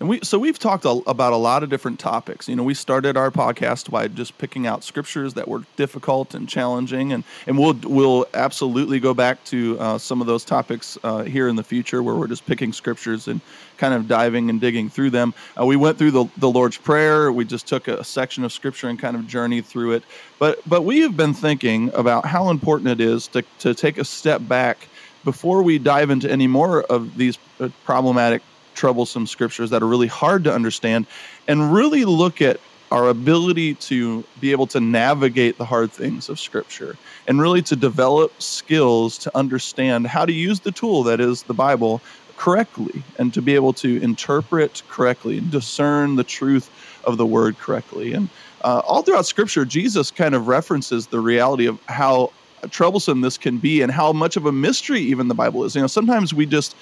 And 0.00 0.08
we 0.08 0.20
so 0.22 0.38
we've 0.38 0.58
talked 0.58 0.86
a, 0.86 1.02
about 1.06 1.34
a 1.34 1.36
lot 1.36 1.62
of 1.62 1.68
different 1.68 2.00
topics. 2.00 2.48
You 2.48 2.56
know, 2.56 2.62
we 2.62 2.72
started 2.72 3.18
our 3.18 3.30
podcast 3.30 3.90
by 3.90 4.08
just 4.08 4.38
picking 4.38 4.66
out 4.66 4.82
scriptures 4.82 5.34
that 5.34 5.46
were 5.46 5.62
difficult 5.76 6.34
and 6.34 6.48
challenging, 6.48 7.12
and 7.12 7.22
and 7.46 7.58
we'll 7.58 7.78
we'll 7.82 8.26
absolutely 8.32 8.98
go 8.98 9.12
back 9.12 9.44
to 9.44 9.78
uh, 9.78 9.98
some 9.98 10.22
of 10.22 10.26
those 10.26 10.42
topics 10.42 10.96
uh, 11.04 11.24
here 11.24 11.48
in 11.48 11.56
the 11.56 11.62
future, 11.62 12.02
where 12.02 12.14
we're 12.14 12.28
just 12.28 12.46
picking 12.46 12.72
scriptures 12.72 13.28
and 13.28 13.42
kind 13.76 13.92
of 13.92 14.08
diving 14.08 14.48
and 14.48 14.58
digging 14.58 14.88
through 14.88 15.10
them. 15.10 15.34
Uh, 15.60 15.66
we 15.66 15.76
went 15.76 15.98
through 15.98 16.12
the 16.12 16.24
the 16.38 16.48
Lord's 16.48 16.78
Prayer. 16.78 17.30
We 17.30 17.44
just 17.44 17.66
took 17.66 17.86
a, 17.86 18.02
section 18.02 18.42
of 18.42 18.54
scripture 18.54 18.88
and 18.88 18.98
kind 18.98 19.16
of 19.16 19.26
journeyed 19.26 19.66
through 19.66 19.92
it. 19.92 20.02
But 20.38 20.66
but 20.66 20.80
we 20.80 21.00
have 21.00 21.14
been 21.14 21.34
thinking 21.34 21.92
about 21.92 22.24
how 22.24 22.48
important 22.48 22.88
it 22.88 23.02
is 23.02 23.26
to 23.28 23.42
to 23.58 23.74
take 23.74 23.98
a 23.98 24.06
step 24.06 24.40
back 24.48 24.88
before 25.24 25.62
we 25.62 25.78
dive 25.78 26.08
into 26.08 26.30
any 26.30 26.46
more 26.46 26.84
of 26.84 27.18
these 27.18 27.36
uh, 27.60 27.68
problematic 27.84 28.40
troublesome 28.74 29.26
scriptures 29.26 29.70
that 29.70 29.82
are 29.82 29.86
really 29.86 30.06
hard 30.06 30.44
to 30.44 30.52
understand 30.52 31.06
and 31.48 31.72
really 31.72 32.04
look 32.04 32.40
at 32.40 32.60
our 32.90 33.08
ability 33.08 33.74
to 33.74 34.24
be 34.40 34.50
able 34.50 34.66
to 34.66 34.80
navigate 34.80 35.56
the 35.58 35.64
hard 35.64 35.92
things 35.92 36.28
of 36.28 36.40
scripture 36.40 36.96
and 37.28 37.40
really 37.40 37.62
to 37.62 37.76
develop 37.76 38.42
skills 38.42 39.16
to 39.18 39.36
understand 39.36 40.06
how 40.06 40.24
to 40.24 40.32
use 40.32 40.60
the 40.60 40.72
tool 40.72 41.04
that 41.04 41.20
is 41.20 41.44
the 41.44 41.54
bible 41.54 42.00
correctly 42.40 43.02
and 43.18 43.34
to 43.34 43.42
be 43.42 43.54
able 43.54 43.72
to 43.72 44.02
interpret 44.02 44.82
correctly 44.88 45.36
and 45.36 45.50
discern 45.50 46.16
the 46.16 46.24
truth 46.24 46.70
of 47.04 47.18
the 47.18 47.26
word 47.26 47.58
correctly. 47.58 48.14
And 48.14 48.30
uh, 48.62 48.80
all 48.86 49.02
throughout 49.02 49.26
scripture 49.26 49.66
jesus 49.66 50.10
kind 50.10 50.34
of 50.34 50.48
references 50.48 51.06
the 51.06 51.20
reality 51.20 51.66
of 51.66 51.78
how 51.86 52.32
troublesome 52.70 53.20
this 53.20 53.36
can 53.36 53.58
be 53.58 53.82
and 53.82 53.92
how 53.92 54.12
much 54.12 54.36
of 54.36 54.46
a 54.46 54.52
mystery 54.52 55.00
even 55.00 55.28
the 55.28 55.34
bible 55.34 55.64
is. 55.64 55.74
You 55.74 55.82
know 55.82 55.86
sometimes 55.86 56.32
we 56.32 56.46
just 56.46 56.74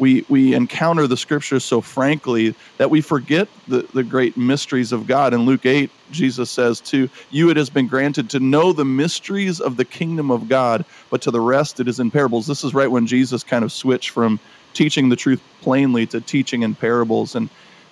we 0.00 0.24
we 0.28 0.54
encounter 0.54 1.06
the 1.06 1.16
scriptures 1.16 1.64
so 1.64 1.80
frankly 1.80 2.54
that 2.78 2.90
we 2.90 3.00
forget 3.00 3.48
the, 3.68 3.86
the 3.94 4.02
great 4.02 4.36
mysteries 4.36 4.90
of 4.92 5.06
God. 5.06 5.34
In 5.34 5.42
Luke 5.42 5.66
8, 5.66 5.90
Jesus 6.10 6.50
says, 6.50 6.80
To 6.80 7.08
you 7.30 7.50
it 7.50 7.56
has 7.56 7.70
been 7.70 7.86
granted 7.86 8.30
to 8.30 8.40
know 8.40 8.72
the 8.72 8.84
mysteries 8.84 9.60
of 9.60 9.76
the 9.76 9.84
kingdom 9.84 10.30
of 10.30 10.48
God, 10.48 10.84
but 11.10 11.22
to 11.22 11.30
the 11.30 11.40
rest 11.40 11.78
it 11.78 11.86
is 11.86 12.00
in 12.00 12.10
parables. 12.10 12.46
This 12.46 12.64
is 12.64 12.74
right 12.74 12.90
when 12.90 13.06
Jesus 13.06 13.44
kind 13.44 13.64
of 13.64 13.70
switched 13.70 14.10
from 14.10 14.40
teaching 14.72 15.08
the 15.08 15.16
truth 15.16 15.42
plainly 15.60 16.06
to 16.06 16.20
teaching 16.20 16.62
in 16.62 16.74
parables. 16.74 17.34
And, 17.34 17.50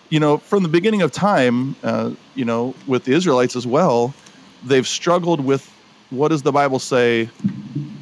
you 0.09 0.19
know, 0.19 0.38
from 0.38 0.62
the 0.62 0.69
beginning 0.69 1.03
of 1.03 1.12
time, 1.12 1.77
uh, 1.83 2.12
you 2.35 2.45
know, 2.45 2.75
with 2.87 3.05
the 3.05 3.12
Israelites 3.12 3.55
as 3.57 3.67
well, 3.67 4.15
they've 4.65 4.87
struggled 4.87 5.45
with 5.45 5.71
what 6.11 6.29
does 6.29 6.43
the 6.43 6.53
Bible 6.53 6.79
say? 6.79 7.29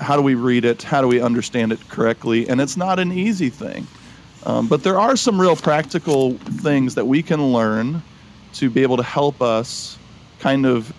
How 0.00 0.16
do 0.16 0.22
we 0.22 0.34
read 0.34 0.64
it? 0.64 0.82
How 0.82 1.00
do 1.00 1.08
we 1.08 1.20
understand 1.20 1.72
it 1.72 1.88
correctly? 1.88 2.48
And 2.48 2.60
it's 2.60 2.76
not 2.76 2.98
an 2.98 3.12
easy 3.12 3.50
thing. 3.50 3.86
Um, 4.44 4.68
but 4.68 4.82
there 4.82 4.98
are 4.98 5.16
some 5.16 5.40
real 5.40 5.56
practical 5.56 6.34
things 6.38 6.94
that 6.94 7.06
we 7.06 7.22
can 7.22 7.52
learn 7.52 8.02
to 8.54 8.70
be 8.70 8.82
able 8.82 8.96
to 8.96 9.02
help 9.02 9.42
us 9.42 9.98
kind 10.38 10.66
of 10.66 10.92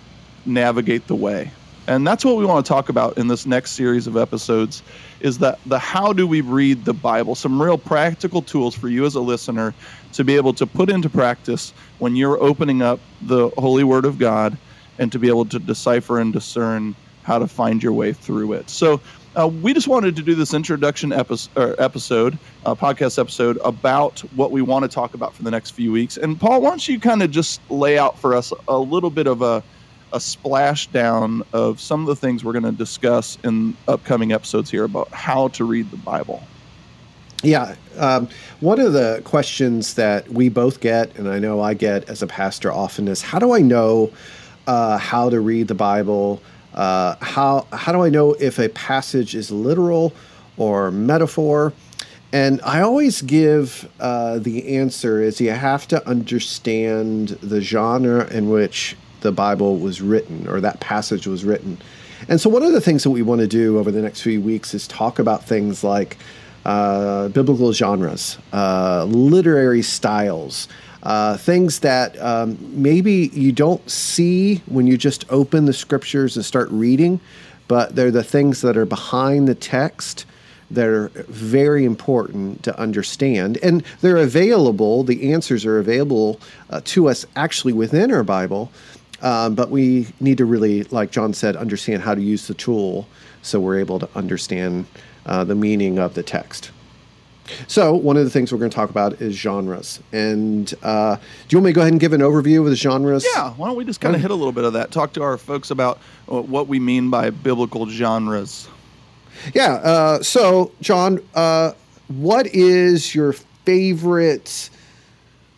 navigate 0.45 1.07
the 1.07 1.15
way. 1.15 1.51
And 1.87 2.05
that's 2.05 2.25
what 2.25 2.35
we 2.35 2.45
want 2.45 2.65
to 2.65 2.69
talk 2.69 2.89
about 2.89 3.17
in 3.17 3.29
this 3.29 3.45
next 3.45 3.71
series 3.71 4.07
of 4.07 4.17
episodes 4.17 4.83
is 5.21 5.37
that 5.37 5.57
the 5.65 5.79
how 5.79 6.11
do 6.11 6.27
we 6.27 6.41
read 6.41 6.83
the 6.83 6.93
Bible? 6.93 7.33
Some 7.33 7.61
real 7.61 7.77
practical 7.77 8.41
tools 8.41 8.75
for 8.75 8.89
you 8.89 9.05
as 9.05 9.15
a 9.15 9.21
listener 9.21 9.73
to 10.13 10.25
be 10.25 10.35
able 10.35 10.53
to 10.55 10.67
put 10.67 10.89
into 10.89 11.09
practice 11.09 11.73
when 11.99 12.17
you're 12.17 12.41
opening 12.43 12.81
up 12.81 12.99
the 13.21 13.49
holy 13.57 13.85
word 13.85 14.03
of 14.03 14.19
God 14.19 14.57
and 14.99 15.09
to 15.13 15.19
be 15.19 15.29
able 15.29 15.45
to 15.45 15.59
decipher 15.59 16.19
and 16.19 16.33
discern 16.33 16.93
how 17.27 17.37
to 17.37 17.47
find 17.47 17.83
your 17.83 17.91
way 17.91 18.13
through 18.13 18.53
it. 18.53 18.69
So, 18.69 19.01
uh, 19.37 19.47
we 19.47 19.71
just 19.71 19.87
wanted 19.87 20.15
to 20.15 20.23
do 20.23 20.33
this 20.33 20.53
introduction 20.53 21.13
episode, 21.13 21.75
episode 21.77 22.39
uh, 22.65 22.73
podcast 22.73 23.19
episode 23.19 23.59
about 23.63 24.19
what 24.35 24.49
we 24.49 24.63
want 24.63 24.83
to 24.83 24.89
talk 24.89 25.13
about 25.13 25.35
for 25.35 25.43
the 25.43 25.51
next 25.51 25.71
few 25.71 25.91
weeks. 25.91 26.17
And 26.17 26.39
Paul, 26.39 26.61
why 26.61 26.69
don't 26.69 26.87
you 26.87 26.99
kind 26.99 27.21
of 27.21 27.29
just 27.29 27.61
lay 27.69 27.99
out 27.99 28.17
for 28.17 28.33
us 28.33 28.51
a 28.67 28.79
little 28.79 29.11
bit 29.11 29.27
of 29.27 29.43
a, 29.43 29.61
a 30.11 30.17
splashdown 30.17 31.45
of 31.53 31.79
some 31.79 32.01
of 32.01 32.07
the 32.07 32.15
things 32.15 32.43
we're 32.43 32.53
going 32.53 32.63
to 32.63 32.71
discuss 32.71 33.37
in 33.43 33.77
upcoming 33.87 34.31
episodes 34.31 34.71
here 34.71 34.85
about 34.85 35.09
how 35.09 35.49
to 35.49 35.65
read 35.65 35.91
the 35.91 35.97
Bible? 35.97 36.41
Yeah. 37.43 37.75
Um, 37.97 38.29
one 38.61 38.79
of 38.79 38.93
the 38.93 39.21
questions 39.23 39.93
that 39.95 40.27
we 40.29 40.49
both 40.49 40.79
get, 40.79 41.15
and 41.15 41.29
I 41.29 41.37
know 41.37 41.61
I 41.61 41.75
get 41.75 42.09
as 42.09 42.23
a 42.23 42.27
pastor 42.27 42.71
often, 42.71 43.07
is 43.07 43.21
how 43.21 43.37
do 43.37 43.53
I 43.53 43.59
know 43.59 44.11
uh, 44.65 44.97
how 44.97 45.29
to 45.29 45.39
read 45.39 45.67
the 45.67 45.75
Bible? 45.75 46.41
Uh, 46.77 47.15
how 47.21 47.65
how 47.73 47.91
do 47.91 48.03
I 48.03 48.09
know 48.09 48.33
if 48.33 48.59
a 48.59 48.69
passage 48.69 49.35
is 49.35 49.51
literal 49.51 50.13
or 50.57 50.91
metaphor? 50.91 51.73
And 52.31 52.61
I 52.63 52.81
always 52.81 53.21
give 53.21 53.89
uh, 53.99 54.37
the 54.39 54.77
answer 54.77 55.21
is 55.21 55.41
you 55.41 55.51
have 55.51 55.87
to 55.87 56.07
understand 56.07 57.29
the 57.29 57.61
genre 57.61 58.27
in 58.27 58.49
which 58.49 58.95
the 59.21 59.31
Bible 59.31 59.79
was 59.79 60.01
written 60.01 60.47
or 60.47 60.61
that 60.61 60.79
passage 60.79 61.25
was 61.25 61.43
written. 61.43 61.79
And 62.29 62.39
so, 62.39 62.49
one 62.49 62.63
of 62.63 62.73
the 62.73 62.81
things 62.81 63.03
that 63.03 63.11
we 63.11 63.23
want 63.23 63.41
to 63.41 63.47
do 63.47 63.79
over 63.79 63.91
the 63.91 64.01
next 64.01 64.21
few 64.21 64.39
weeks 64.39 64.73
is 64.73 64.87
talk 64.87 65.17
about 65.17 65.45
things 65.45 65.83
like 65.83 66.17
uh, 66.65 67.29
biblical 67.29 67.73
genres, 67.73 68.37
uh, 68.53 69.05
literary 69.05 69.81
styles, 69.81 70.67
uh, 71.07 71.37
things 71.37 71.79
that 71.79 72.21
um, 72.21 72.57
maybe 72.59 73.31
you 73.33 73.53
don't 73.53 73.89
see 73.89 74.57
when 74.65 74.85
you 74.85 74.97
just 74.97 75.23
open 75.31 75.63
the 75.63 75.71
scriptures 75.71 76.35
and 76.35 76.43
start 76.43 76.69
reading, 76.69 77.17
but 77.69 77.95
they're 77.95 78.11
the 78.11 78.25
things 78.25 78.59
that 78.59 78.75
are 78.75 78.85
behind 78.85 79.47
the 79.47 79.55
text 79.55 80.25
that 80.69 80.85
are 80.85 81.07
very 81.29 81.85
important 81.85 82.61
to 82.61 82.77
understand. 82.77 83.57
And 83.63 83.85
they're 84.01 84.17
available, 84.17 85.05
the 85.05 85.31
answers 85.31 85.65
are 85.65 85.79
available 85.79 86.41
uh, 86.69 86.81
to 86.83 87.07
us 87.07 87.25
actually 87.37 87.71
within 87.71 88.11
our 88.11 88.25
Bible. 88.25 88.69
Um, 89.21 89.55
but 89.55 89.69
we 89.69 90.07
need 90.19 90.37
to 90.39 90.45
really, 90.45 90.83
like 90.83 91.11
Jon 91.11 91.33
said, 91.33 91.55
understand 91.55 92.03
how 92.03 92.15
to 92.15 92.21
use 92.21 92.47
the 92.47 92.53
tool 92.53 93.07
so 93.43 93.61
we're 93.61 93.79
able 93.79 93.97
to 93.99 94.09
understand 94.13 94.85
uh, 95.25 95.45
the 95.45 95.55
meaning 95.55 95.99
of 95.99 96.15
the 96.15 96.23
text. 96.23 96.71
So, 97.67 97.93
one 97.93 98.17
of 98.17 98.23
the 98.23 98.29
things 98.29 98.51
we're 98.51 98.59
going 98.59 98.71
to 98.71 98.75
talk 98.75 98.89
about 98.89 99.21
is 99.21 99.35
genres. 99.35 99.99
And 100.11 100.73
uh, 100.83 101.15
do 101.15 101.21
you 101.55 101.57
want 101.57 101.65
me 101.65 101.71
to 101.71 101.75
go 101.75 101.81
ahead 101.81 101.93
and 101.93 101.99
give 101.99 102.13
an 102.13 102.21
overview 102.21 102.59
of 102.59 102.65
the 102.65 102.75
genres? 102.75 103.25
Yeah, 103.35 103.51
why 103.53 103.67
don't 103.67 103.77
we 103.77 103.85
just 103.85 104.01
kind 104.01 104.15
of 104.15 104.21
hit 104.21 104.31
a 104.31 104.35
little 104.35 104.51
bit 104.51 104.63
of 104.63 104.73
that? 104.73 104.91
Talk 104.91 105.13
to 105.13 105.23
our 105.23 105.37
folks 105.37 105.71
about 105.71 105.99
uh, 106.31 106.41
what 106.41 106.67
we 106.67 106.79
mean 106.79 107.09
by 107.09 107.29
biblical 107.29 107.87
genres. 107.87 108.67
Yeah. 109.53 109.73
Uh, 109.75 110.23
so, 110.23 110.71
Jon, 110.81 111.19
uh, 111.35 111.73
what 112.07 112.47
is 112.47 113.13
your 113.13 113.33
favorite 113.65 114.69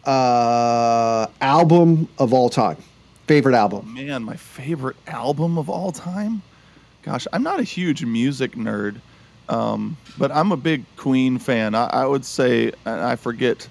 uh, 0.05 1.27
album 1.41 2.07
of 2.17 2.33
all 2.33 2.49
time? 2.49 2.77
Favorite 3.27 3.55
album? 3.55 3.93
Man, 3.93 4.23
my 4.23 4.35
favorite 4.35 4.97
album 5.07 5.57
of 5.57 5.69
all 5.69 5.91
time? 5.91 6.41
Gosh, 7.03 7.27
I'm 7.31 7.43
not 7.43 7.59
a 7.59 7.63
huge 7.63 8.03
music 8.03 8.53
nerd. 8.53 9.01
Um, 9.49 9.97
but 10.17 10.31
I'm 10.31 10.51
a 10.51 10.57
big 10.57 10.85
Queen 10.95 11.39
fan. 11.39 11.75
I, 11.75 11.87
I 11.87 12.05
would 12.05 12.23
say, 12.23 12.71
I 12.85 13.15
forget. 13.15 13.67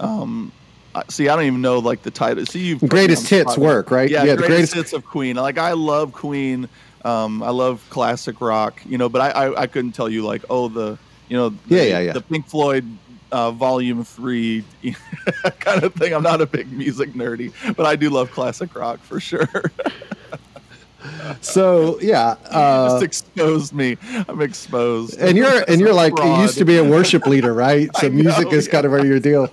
Um, 0.00 0.52
see, 1.08 1.28
I 1.28 1.36
don't 1.36 1.44
even 1.44 1.62
know 1.62 1.78
like 1.78 2.02
the 2.02 2.10
title. 2.10 2.44
See, 2.46 2.60
you 2.60 2.78
greatest 2.78 3.28
hits 3.28 3.56
work, 3.56 3.90
right? 3.90 4.10
Yeah, 4.10 4.24
yeah 4.24 4.34
greatest, 4.34 4.48
greatest, 4.48 4.74
hits 4.74 4.92
of 4.92 5.04
Queen. 5.04 5.36
Like 5.36 5.56
I 5.58 5.72
love 5.72 6.12
Queen. 6.12 6.68
Um, 7.04 7.42
I 7.42 7.50
love 7.50 7.86
classic 7.90 8.40
rock. 8.40 8.80
You 8.84 8.98
know, 8.98 9.08
but 9.08 9.20
I, 9.22 9.46
I, 9.46 9.62
I 9.62 9.66
couldn't 9.66 9.92
tell 9.92 10.08
you 10.08 10.24
like 10.24 10.44
oh 10.50 10.68
the 10.68 10.98
you 11.28 11.36
know 11.36 11.50
the, 11.50 11.76
yeah 11.76 11.82
yeah 11.82 11.98
yeah 12.00 12.12
the 12.12 12.20
Pink 12.20 12.48
Floyd 12.48 12.84
uh, 13.30 13.52
Volume 13.52 14.04
Three 14.04 14.64
kind 15.60 15.84
of 15.84 15.94
thing. 15.94 16.12
I'm 16.12 16.22
not 16.24 16.40
a 16.40 16.46
big 16.46 16.72
music 16.72 17.12
nerdy, 17.12 17.52
but 17.76 17.86
I 17.86 17.94
do 17.94 18.10
love 18.10 18.32
classic 18.32 18.74
rock 18.74 19.00
for 19.00 19.20
sure. 19.20 19.48
so 21.40 21.98
yeah, 22.00 22.36
uh, 22.46 22.98
you 22.98 23.00
just 23.00 23.02
exposed 23.02 23.72
me. 23.74 23.96
I'm 24.28 24.40
exposed. 24.40 25.18
And 25.18 25.36
you're 25.36 25.64
and 25.68 25.80
you're 25.80 25.94
like 25.94 26.16
fraud. 26.16 26.36
you 26.36 26.42
used 26.42 26.58
to 26.58 26.64
be 26.64 26.76
a 26.76 26.84
worship 26.84 27.26
leader, 27.26 27.54
right? 27.54 27.88
So 28.00 28.08
music 28.08 28.50
is 28.52 28.66
yeah. 28.66 28.72
kind 28.72 28.86
of 28.86 29.04
your 29.04 29.20
deal. 29.20 29.52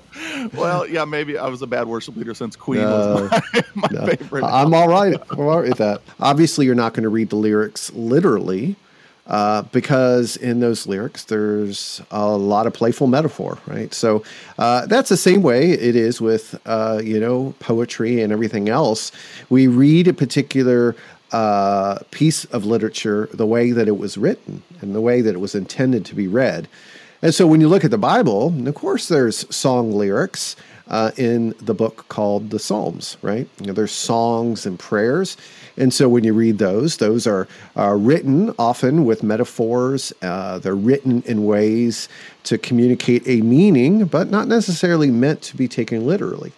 Well, 0.54 0.88
yeah, 0.88 1.04
maybe 1.04 1.38
I 1.38 1.48
was 1.48 1.62
a 1.62 1.68
bad 1.68 1.86
worship 1.86 2.16
leader 2.16 2.34
since 2.34 2.56
Queen 2.56 2.82
was 2.82 3.30
my, 3.30 3.62
my 3.76 3.88
no. 3.92 4.06
favorite. 4.06 4.46
I'm 4.46 4.74
all 4.74 4.88
right. 4.88 5.18
I'm 5.30 5.40
all 5.40 5.60
right 5.60 5.68
with 5.68 5.80
that. 5.80 6.02
Obviously, 6.20 6.66
you're 6.66 6.76
not 6.76 6.94
going 6.94 7.04
to 7.04 7.10
read 7.10 7.30
the 7.30 7.36
lyrics 7.36 7.92
literally. 7.94 8.78
Uh, 9.28 9.64
because 9.74 10.38
in 10.38 10.62
those 10.62 10.88
lyrics 10.88 11.26
there's 11.26 12.02
a 12.12 12.30
lot 12.30 12.66
of 12.66 12.74
playful 12.74 13.08
metaphor, 13.08 13.58
right? 13.68 13.94
So 13.94 14.24
uh, 14.58 14.86
that's 14.86 15.10
the 15.10 15.18
same 15.18 15.42
way 15.42 15.72
it 15.72 15.98
is 15.98 16.22
with 16.22 16.58
uh, 16.66 17.02
you 17.04 17.20
know 17.20 17.54
poetry 17.60 18.22
and 18.22 18.32
everything 18.32 18.70
else. 18.70 19.12
We 19.50 19.68
read 19.68 20.08
a 20.08 20.14
particular 20.14 20.96
uh, 21.32 22.00
piece 22.12 22.46
of 22.46 22.66
literature 22.66 23.30
the 23.34 23.46
way 23.46 23.72
that 23.72 23.88
it 23.88 23.98
was 23.98 24.18
written 24.18 24.64
and 24.82 24.96
the 24.96 25.02
way 25.02 25.22
that 25.22 25.34
it 25.34 25.40
was 25.40 25.56
intended 25.56 26.06
to 26.06 26.16
be 26.16 26.28
read. 26.28 26.68
And 27.22 27.34
so 27.34 27.48
when 27.48 27.62
you 27.62 27.68
look 27.68 27.84
at 27.84 27.92
the 27.92 27.98
Bible, 27.98 28.54
of 28.68 28.76
course, 28.76 29.08
there's 29.08 29.54
song 29.54 29.92
lyrics 29.92 30.56
uh, 30.88 31.12
in 31.18 31.56
the 31.60 31.74
book 31.74 32.06
called 32.10 32.52
the 32.52 32.60
Psalms, 32.60 33.18
right? 33.22 33.48
You 33.60 33.68
know, 33.68 33.74
there's 33.74 33.92
songs 33.92 34.66
and 34.66 34.78
prayers. 34.78 35.36
And 35.78 35.94
so 35.94 36.08
when 36.10 36.24
you 36.24 36.34
read 36.34 36.60
those, 36.60 36.98
those 36.98 37.28
are, 37.28 37.48
are 37.76 37.98
written 37.98 38.54
often 38.58 39.06
with 39.06 39.24
metaphors. 39.24 40.14
Uh, 40.22 40.60
they're 40.60 40.76
written 40.76 41.24
in 41.26 41.46
ways 41.46 42.08
to 42.44 42.58
communicate 42.58 43.28
a 43.28 43.42
meaning, 43.42 44.06
but 44.06 44.30
not 44.30 44.48
necessarily 44.48 45.12
meant 45.12 45.42
to 45.44 45.58
be 45.58 45.68
taken 45.68 46.06
literally. 46.06 46.54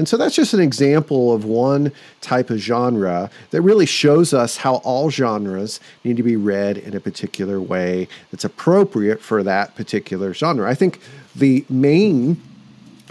And 0.00 0.08
so 0.08 0.16
that's 0.16 0.34
just 0.34 0.54
an 0.54 0.60
example 0.60 1.30
of 1.30 1.44
one 1.44 1.92
type 2.22 2.48
of 2.48 2.56
genre 2.56 3.30
that 3.50 3.60
really 3.60 3.84
shows 3.84 4.32
us 4.32 4.56
how 4.56 4.76
all 4.76 5.10
genres 5.10 5.78
need 6.04 6.16
to 6.16 6.22
be 6.22 6.36
read 6.36 6.78
in 6.78 6.96
a 6.96 7.00
particular 7.00 7.60
way 7.60 8.08
that's 8.30 8.42
appropriate 8.42 9.20
for 9.20 9.42
that 9.42 9.76
particular 9.76 10.32
genre. 10.32 10.66
I 10.66 10.74
think 10.74 11.00
the 11.36 11.66
main 11.68 12.40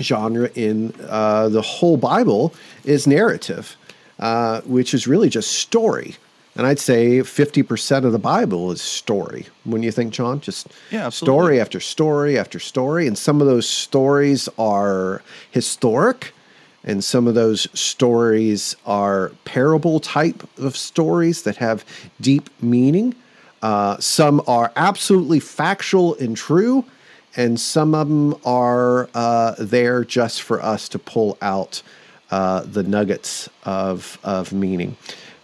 genre 0.01 0.50
in 0.55 0.96
uh, 1.08 1.50
the 1.50 1.62
whole 1.62 1.96
Bible 1.96 2.55
is 2.84 3.05
narrative, 3.05 3.77
uh, 4.17 4.62
which 4.62 4.96
is 4.96 5.05
really 5.05 5.29
just 5.29 5.60
story. 5.60 6.15
And 6.55 6.65
I'd 6.65 6.79
say 6.79 7.19
50% 7.19 8.03
of 8.03 8.13
the 8.13 8.17
Bible 8.17 8.72
is 8.72 8.81
story. 8.81 9.46
When 9.63 9.84
you 9.84 9.91
think, 9.91 10.12
Jon? 10.12 10.41
Just 10.41 10.69
yeah, 10.89 11.10
story 11.10 11.62
after 11.62 11.79
story 11.79 12.39
after 12.39 12.58
story. 12.58 13.05
And 13.05 13.15
some 13.15 13.41
of 13.41 13.46
those 13.46 13.69
stories 13.69 14.50
are 14.58 15.22
historic 15.51 16.34
and 16.83 17.03
some 17.03 17.27
of 17.27 17.36
those 17.36 17.67
stories 17.77 18.75
are 18.86 19.31
parable 19.45 20.00
type 20.00 20.48
of 20.57 20.77
stories 20.77 21.43
that 21.43 21.57
have 21.57 21.83
deep 22.21 22.50
meaning. 22.62 23.15
Uh, 23.62 23.98
some 24.00 24.41
are 24.48 24.71
absolutely 24.75 25.39
factual 25.39 26.15
and 26.15 26.38
true, 26.38 26.86
and 27.36 27.59
some 27.59 27.93
of 27.93 28.07
them 28.07 28.36
are 28.45 29.09
uh, 29.13 29.55
there 29.59 30.03
just 30.03 30.41
for 30.41 30.62
us 30.62 30.88
to 30.89 31.00
pull 31.00 31.38
out 31.41 31.81
uh, 32.31 32.62
the 32.62 32.83
nuggets 32.83 33.50
of, 33.63 34.17
of 34.24 34.53
meaning. 34.53 34.95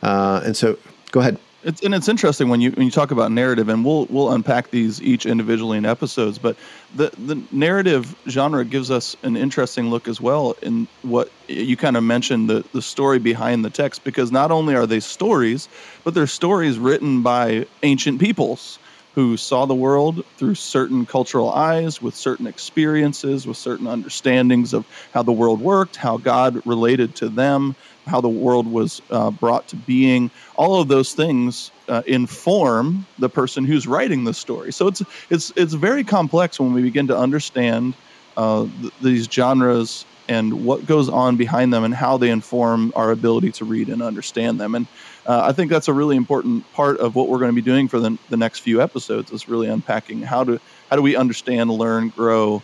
Uh, 0.01 0.41
and 0.45 0.55
so, 0.55 0.77
go 1.11 1.19
ahead. 1.19 1.37
It's 1.65 1.81
and 1.81 1.95
it's 1.95 2.07
interesting 2.07 2.47
when 2.49 2.61
you 2.61 2.69
when 2.71 2.85
you 2.85 2.91
talk 2.91 3.09
about 3.09 3.31
narrative, 3.31 3.69
and 3.69 3.83
we'll 3.83 4.05
we'll 4.05 4.31
unpack 4.31 4.69
these 4.69 5.01
each 5.01 5.25
individually 5.25 5.79
in 5.79 5.85
episodes. 5.85 6.37
But 6.37 6.57
the 6.95 7.11
the 7.17 7.41
narrative 7.51 8.15
genre 8.29 8.63
gives 8.63 8.91
us 8.91 9.17
an 9.23 9.35
interesting 9.35 9.89
look 9.89 10.07
as 10.07 10.21
well 10.21 10.55
in 10.61 10.87
what 11.01 11.31
you 11.47 11.75
kind 11.75 11.97
of 11.97 12.03
mentioned 12.03 12.51
the 12.51 12.63
the 12.71 12.83
story 12.83 13.17
behind 13.17 13.65
the 13.65 13.71
text, 13.71 14.03
because 14.03 14.31
not 14.31 14.51
only 14.51 14.75
are 14.75 14.85
they 14.85 14.99
stories, 14.99 15.67
but 16.03 16.13
they're 16.13 16.27
stories 16.27 16.77
written 16.77 17.23
by 17.23 17.65
ancient 17.81 18.19
peoples 18.19 18.77
who 19.15 19.35
saw 19.35 19.65
the 19.65 19.73
world 19.73 20.23
through 20.37 20.53
certain 20.53 21.05
cultural 21.05 21.49
eyes, 21.49 21.99
with 22.01 22.13
certain 22.13 22.45
experiences, 22.45 23.47
with 23.47 23.57
certain 23.57 23.87
understandings 23.87 24.73
of 24.73 24.85
how 25.13 25.23
the 25.23 25.31
world 25.31 25.61
worked, 25.61 25.95
how 25.95 26.17
God 26.17 26.61
related 26.67 27.15
to 27.15 27.29
them, 27.29 27.75
how 28.05 28.21
the 28.21 28.29
world 28.29 28.67
was 28.67 29.01
uh, 29.11 29.31
brought 29.31 29.67
to 29.69 29.75
being. 29.75 30.31
All 30.55 30.81
of 30.81 30.87
those 30.87 31.13
things 31.13 31.71
uh, 31.89 32.01
inform 32.05 33.05
the 33.19 33.29
person 33.29 33.65
who's 33.65 33.87
writing 33.87 34.23
the 34.23 34.33
story. 34.33 34.71
So 34.71 34.87
it's 34.87 35.01
it's 35.29 35.51
it's 35.55 35.73
very 35.73 36.03
complex 36.03 36.59
when 36.59 36.73
we 36.73 36.81
begin 36.81 37.07
to 37.07 37.17
understand 37.17 37.93
uh, 38.37 38.67
th- 38.81 38.93
these 39.01 39.25
genres 39.25 40.05
and 40.27 40.65
what 40.65 40.85
goes 40.85 41.07
on 41.07 41.35
behind 41.35 41.71
them 41.73 41.83
and 41.83 41.93
how 41.93 42.17
they 42.17 42.29
inform 42.29 42.91
our 42.95 43.11
ability 43.11 43.51
to 43.51 43.65
read 43.65 43.89
and 43.89 44.01
understand 44.01 44.59
them. 44.59 44.73
And 44.73 44.87
uh, 45.25 45.41
I 45.43 45.51
think 45.51 45.69
that's 45.69 45.87
a 45.87 45.93
really 45.93 46.15
important 46.15 46.71
part 46.73 46.97
of 46.97 47.15
what 47.15 47.29
we're 47.29 47.37
going 47.37 47.51
to 47.51 47.55
be 47.55 47.61
doing 47.61 47.87
for 47.87 47.99
the, 47.99 48.17
the 48.29 48.37
next 48.37 48.59
few 48.59 48.81
episodes 48.81 49.31
is 49.31 49.47
really 49.47 49.67
unpacking 49.67 50.21
how 50.21 50.43
to 50.43 50.59
how 50.89 50.95
do 50.95 51.01
we 51.01 51.15
understand, 51.15 51.71
learn, 51.71 52.09
grow, 52.09 52.61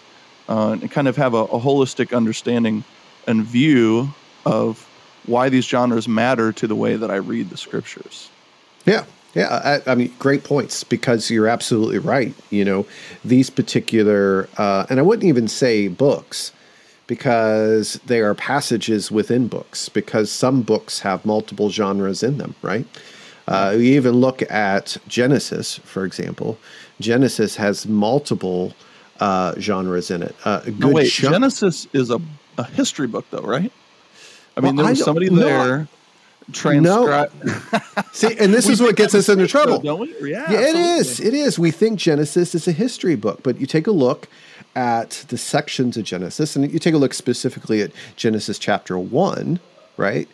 uh, 0.48 0.78
and 0.82 0.92
kind 0.92 1.08
of 1.08 1.16
have 1.18 1.34
a, 1.34 1.44
a 1.44 1.60
holistic 1.60 2.16
understanding 2.16 2.84
and 3.28 3.44
view 3.44 4.10
of 4.46 4.88
why 5.26 5.50
these 5.50 5.66
genres 5.66 6.08
matter 6.08 6.52
to 6.54 6.68
the 6.68 6.76
way 6.76 6.96
that 6.96 7.12
I 7.12 7.18
read 7.18 7.50
the 7.50 7.58
scriptures. 7.58 8.30
Yeah. 8.86 9.06
Yeah, 9.34 9.80
I, 9.88 9.92
I, 9.92 9.96
mean, 9.96 10.14
great 10.20 10.44
points 10.44 10.84
because 10.84 11.32
you're 11.32 11.48
absolutely 11.48 12.00
right. 12.00 12.36
You 12.50 12.66
know, 12.66 12.86
these 13.24 13.50
particular, 13.50 14.50
uh, 14.58 14.86
and 14.90 15.00
I 15.00 15.04
wouldn't 15.04 15.26
even 15.26 15.48
say 15.48 15.88
books 15.88 16.52
because 17.08 17.94
they 18.06 18.20
are 18.20 18.34
passages 18.34 19.10
within 19.10 19.48
books, 19.48 19.88
because 19.88 20.30
some 20.30 20.64
books 20.64 21.00
have 21.00 21.26
multiple 21.26 21.70
genres 21.70 22.24
in 22.24 22.40
them, 22.40 22.56
right? 22.62 22.86
Uh, 23.48 23.74
we 23.78 23.96
even 23.96 24.14
look 24.14 24.42
at 24.52 24.98
Genesis, 25.08 25.78
for 25.80 26.06
example. 26.06 26.58
Genesis 27.00 27.56
has 27.56 27.88
multiple 27.88 28.74
uh, 29.20 29.56
genres 29.60 30.12
in 30.12 30.24
it. 30.24 30.36
Uh, 30.46 30.62
no, 30.78 30.90
wait, 30.90 31.12
Genesis 31.12 31.88
is 31.94 32.10
a, 32.10 32.20
a 32.58 32.64
history 32.64 33.08
book, 33.08 33.26
though, 33.30 33.42
right? 33.42 33.72
I 34.58 34.62
mean, 34.62 34.76
well, 34.76 34.86
there 34.86 34.92
was 34.92 35.04
somebody 35.04 35.30
there. 35.30 35.88
Transcribe. 36.52 37.32
No. 37.44 37.80
See, 38.12 38.38
and 38.38 38.54
this 38.54 38.68
is 38.68 38.82
what 38.82 38.96
gets 38.96 39.16
us 39.16 39.30
into 39.30 39.48
trouble. 39.48 39.80
Though, 39.80 39.98
don't 39.98 40.22
we? 40.22 40.32
Yeah, 40.32 40.52
yeah 40.52 40.60
it 40.62 40.76
is. 40.76 41.20
It 41.20 41.34
is. 41.34 41.58
We 41.58 41.72
think 41.72 42.00
Genesis 42.00 42.56
is 42.56 42.68
a 42.68 42.72
history 42.72 43.16
book, 43.16 43.42
but 43.44 43.60
you 43.60 43.66
take 43.66 43.88
a 43.88 43.92
look 43.92 44.28
at 44.76 45.26
the 45.30 45.38
sections 45.38 45.98
of 45.98 46.04
Genesis, 46.04 46.56
and 46.56 46.72
you 46.72 46.80
take 46.80 46.94
a 46.94 46.98
look 46.98 47.14
specifically 47.14 47.82
at 47.82 47.92
Genesis 48.16 48.58
chapter 48.58 48.98
one, 48.98 49.60
right? 49.98 50.28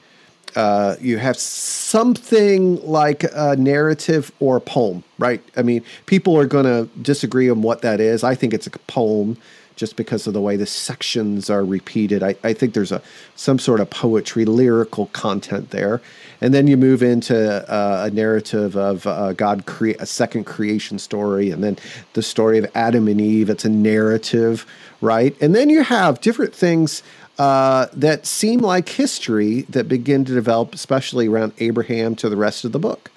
Uh, 0.56 0.96
you 1.00 1.18
have 1.18 1.38
something 1.38 2.84
like 2.84 3.24
a 3.34 3.56
narrative 3.58 4.32
or 4.40 4.58
a 4.58 4.62
poem, 4.62 5.04
right? 5.20 5.44
I 5.56 5.62
mean, 5.62 5.84
people 6.06 6.38
are 6.38 6.46
going 6.46 6.66
to 6.66 6.90
disagree 7.02 7.50
on 7.50 7.62
what 7.62 7.82
that 7.82 8.00
is. 8.00 8.24
I 8.24 8.34
think 8.34 8.54
it's 8.54 8.66
a 8.66 8.72
poem 8.72 9.38
just 9.77 9.96
because 9.96 10.27
of 10.27 10.34
the 10.34 10.41
way 10.41 10.57
the 10.57 10.65
sections 10.65 11.50
are 11.50 11.63
repeated. 11.63 12.22
I, 12.22 12.36
I 12.43 12.51
think 12.51 12.74
there's 12.74 12.91
a 12.91 13.01
some 13.36 13.60
sort 13.60 13.79
of 13.79 13.89
poetry, 13.89 14.43
lyrical 14.43 15.05
content 15.13 15.69
there, 15.69 16.01
and 16.41 16.53
then 16.53 16.67
you 16.67 16.75
move 16.75 17.01
into 17.01 17.38
uh, 17.72 18.07
a 18.07 18.13
narrative 18.13 18.75
of 18.75 19.07
uh, 19.07 19.31
God 19.34 19.65
create 19.65 20.01
a 20.01 20.05
second 20.05 20.43
creation 20.43 21.00
story, 21.00 21.51
and 21.51 21.63
then 21.63 21.77
the 22.13 22.24
story 22.24 22.57
of 22.57 22.69
Adam 22.75 23.07
and 23.07 23.22
Eve. 23.22 23.50
It's 23.50 23.63
a 23.63 23.69
narrative, 23.69 24.65
right? 25.00 25.34
And 25.39 25.55
then 25.55 25.69
you 25.69 25.84
have 25.84 26.19
different 26.19 26.53
things. 26.53 27.01
Uh, 27.39 27.86
that 27.93 28.25
seem 28.25 28.62
like 28.62 28.89
history 28.89 29.62
that 29.69 29.88
begin 29.88 30.25
to 30.25 30.34
develop, 30.34 30.74
especially 30.74 31.27
around 31.27 31.53
Abraham 31.60 32.15
to 32.15 32.29
the 32.29 32.36
rest 32.36 32.65
of 32.65 32.72
the 32.72 32.79
book. 32.79 33.12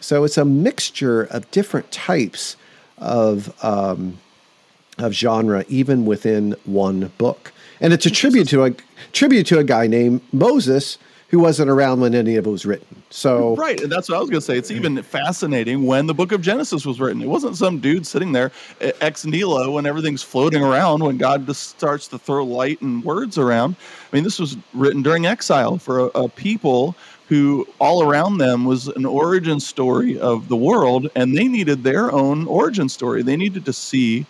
So 0.00 0.24
it's 0.24 0.38
a 0.38 0.46
mixture 0.46 1.24
of 1.24 1.50
different 1.50 1.92
types 1.92 2.56
of 2.96 3.52
um, 3.62 4.18
of 5.02 5.12
genre 5.12 5.64
even 5.68 6.04
within 6.04 6.54
one 6.64 7.10
book. 7.18 7.52
And 7.80 7.92
it's 7.92 8.06
a 8.06 8.10
tribute 8.10 8.48
to 8.48 8.64
a 8.64 8.74
tribute 9.12 9.46
to 9.46 9.58
a 9.58 9.64
guy 9.64 9.86
named 9.86 10.20
Moses 10.32 10.98
who 11.30 11.38
wasn't 11.38 11.70
around 11.70 12.00
when 12.00 12.12
any 12.12 12.34
of 12.34 12.46
it 12.46 12.50
was 12.50 12.66
written. 12.66 13.02
So 13.10 13.54
right, 13.54 13.80
and 13.80 13.90
that's 13.90 14.08
what 14.08 14.16
I 14.16 14.20
was 14.20 14.30
going 14.30 14.40
to 14.40 14.46
say. 14.46 14.58
It's 14.58 14.72
even 14.72 15.00
fascinating 15.02 15.86
when 15.86 16.06
the 16.06 16.14
Book 16.14 16.32
of 16.32 16.42
Genesis 16.42 16.84
was 16.84 17.00
written. 17.00 17.22
It 17.22 17.28
wasn't 17.28 17.56
some 17.56 17.78
dude 17.78 18.06
sitting 18.06 18.32
there 18.32 18.50
ex 18.80 19.24
nihilo 19.24 19.70
when 19.70 19.86
everything's 19.86 20.22
floating 20.22 20.62
around 20.62 21.04
when 21.04 21.18
God 21.18 21.46
just 21.46 21.68
starts 21.70 22.08
to 22.08 22.18
throw 22.18 22.44
light 22.44 22.80
and 22.82 23.04
words 23.04 23.38
around. 23.38 23.76
I 24.12 24.16
mean, 24.16 24.24
this 24.24 24.40
was 24.40 24.56
written 24.74 25.02
during 25.02 25.24
exile 25.24 25.78
for 25.78 26.00
a, 26.00 26.04
a 26.06 26.28
people 26.28 26.96
who 27.28 27.66
all 27.78 28.02
around 28.02 28.38
them 28.38 28.64
was 28.64 28.88
an 28.88 29.06
origin 29.06 29.60
story 29.60 30.18
of 30.18 30.48
the 30.48 30.56
world, 30.56 31.08
and 31.14 31.38
they 31.38 31.46
needed 31.46 31.84
their 31.84 32.10
own 32.10 32.44
origin 32.48 32.88
story. 32.88 33.22
They 33.22 33.36
needed 33.36 33.64
to 33.66 33.72
see 33.72 34.26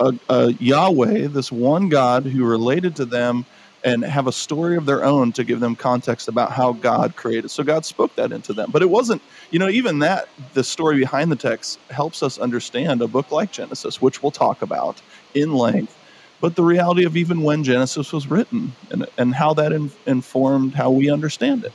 a, 0.00 0.14
a 0.28 0.52
Yahweh, 0.54 1.28
this 1.28 1.52
one 1.52 1.88
God 1.88 2.24
who 2.24 2.44
related 2.44 2.96
to 2.96 3.04
them 3.04 3.46
and 3.84 4.04
have 4.04 4.26
a 4.26 4.32
story 4.32 4.76
of 4.76 4.84
their 4.84 5.04
own 5.04 5.32
to 5.32 5.44
give 5.44 5.60
them 5.60 5.74
context 5.74 6.28
about 6.28 6.52
how 6.52 6.72
God 6.72 7.16
created. 7.16 7.50
So 7.50 7.62
God 7.62 7.86
spoke 7.86 8.14
that 8.16 8.32
into 8.32 8.52
them. 8.52 8.70
But 8.70 8.82
it 8.82 8.90
wasn't, 8.90 9.22
you 9.50 9.58
know, 9.58 9.68
even 9.68 10.00
that, 10.00 10.28
the 10.52 10.64
story 10.64 10.98
behind 10.98 11.32
the 11.32 11.36
text 11.36 11.78
helps 11.90 12.22
us 12.22 12.38
understand 12.38 13.00
a 13.00 13.08
book 13.08 13.30
like 13.30 13.52
Genesis, 13.52 14.02
which 14.02 14.22
we'll 14.22 14.32
talk 14.32 14.62
about 14.62 15.00
in 15.34 15.54
length. 15.54 15.96
But 16.40 16.56
the 16.56 16.62
reality 16.62 17.04
of 17.04 17.16
even 17.16 17.42
when 17.42 17.64
Genesis 17.64 18.12
was 18.12 18.26
written 18.26 18.72
and, 18.90 19.06
and 19.18 19.34
how 19.34 19.54
that 19.54 19.72
in, 19.72 19.90
informed 20.06 20.74
how 20.74 20.90
we 20.90 21.10
understand 21.10 21.64
it. 21.64 21.72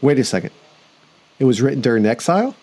Wait 0.00 0.18
a 0.18 0.24
second. 0.24 0.50
It 1.38 1.44
was 1.44 1.60
written 1.60 1.80
during 1.80 2.04
exile? 2.06 2.54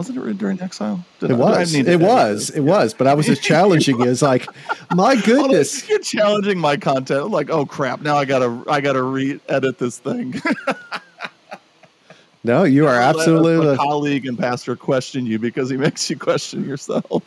Wasn't 0.00 0.16
it 0.16 0.20
written 0.22 0.38
during 0.38 0.62
exile? 0.62 1.04
Did 1.18 1.30
it 1.30 1.34
I, 1.34 1.36
was. 1.36 1.74
It 1.74 2.00
was. 2.00 2.48
It 2.48 2.62
was. 2.62 2.94
But 2.94 3.06
I 3.06 3.12
was 3.12 3.26
just 3.26 3.42
challenging. 3.52 4.00
It's 4.00 4.22
like, 4.22 4.46
my 4.94 5.14
goodness. 5.26 5.86
You're 5.90 5.98
challenging 5.98 6.58
my 6.58 6.78
content. 6.78 7.24
I'm 7.24 7.30
like, 7.30 7.50
oh 7.50 7.66
crap! 7.66 8.00
Now 8.00 8.16
I 8.16 8.24
gotta, 8.24 8.64
I 8.66 8.80
gotta 8.80 9.02
re-edit 9.02 9.76
this 9.76 9.98
thing. 9.98 10.40
no, 12.42 12.64
you 12.64 12.86
are 12.86 12.94
absolutely 12.94 13.66
a 13.66 13.72
uh, 13.72 13.76
colleague 13.76 14.24
and 14.24 14.38
pastor 14.38 14.74
question 14.74 15.26
you 15.26 15.38
because 15.38 15.68
he 15.68 15.76
makes 15.76 16.08
you 16.08 16.16
question 16.16 16.66
yourself. 16.66 17.22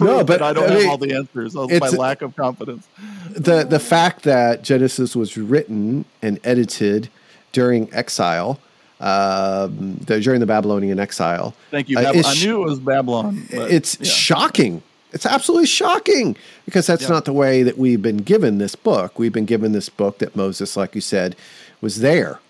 no, 0.00 0.24
but 0.24 0.40
I 0.40 0.54
don't 0.54 0.70
I 0.70 0.74
mean, 0.74 0.80
have 0.84 0.90
all 0.90 0.96
the 0.96 1.14
answers. 1.16 1.52
That's 1.52 1.92
my 1.92 1.98
lack 1.98 2.22
of 2.22 2.34
confidence. 2.34 2.88
The 3.28 3.62
the 3.62 3.78
fact 3.78 4.22
that 4.22 4.62
Genesis 4.62 5.14
was 5.14 5.36
written 5.36 6.06
and 6.22 6.40
edited 6.44 7.10
during 7.52 7.92
exile 7.92 8.58
um, 9.00 9.96
the, 10.06 10.20
during 10.20 10.40
the 10.40 10.46
Babylonian 10.46 10.98
exile. 10.98 11.54
Thank 11.70 11.88
you. 11.88 11.98
Uh, 11.98 12.12
I 12.24 12.34
knew 12.34 12.62
it 12.62 12.66
was 12.66 12.78
Babylon. 12.78 13.46
it's 13.50 13.98
yeah. 14.00 14.06
shocking. 14.06 14.82
It's 15.12 15.26
absolutely 15.26 15.66
shocking 15.66 16.36
because 16.64 16.86
that's 16.86 17.04
yeah. 17.04 17.08
not 17.08 17.24
the 17.24 17.32
way 17.32 17.62
that 17.62 17.78
we've 17.78 18.02
been 18.02 18.18
given 18.18 18.58
this 18.58 18.74
book. 18.74 19.18
We've 19.18 19.32
been 19.32 19.46
given 19.46 19.72
this 19.72 19.88
book 19.88 20.18
that 20.18 20.36
Moses, 20.36 20.76
like 20.76 20.94
you 20.94 21.00
said, 21.00 21.36
was 21.80 22.00
there 22.00 22.40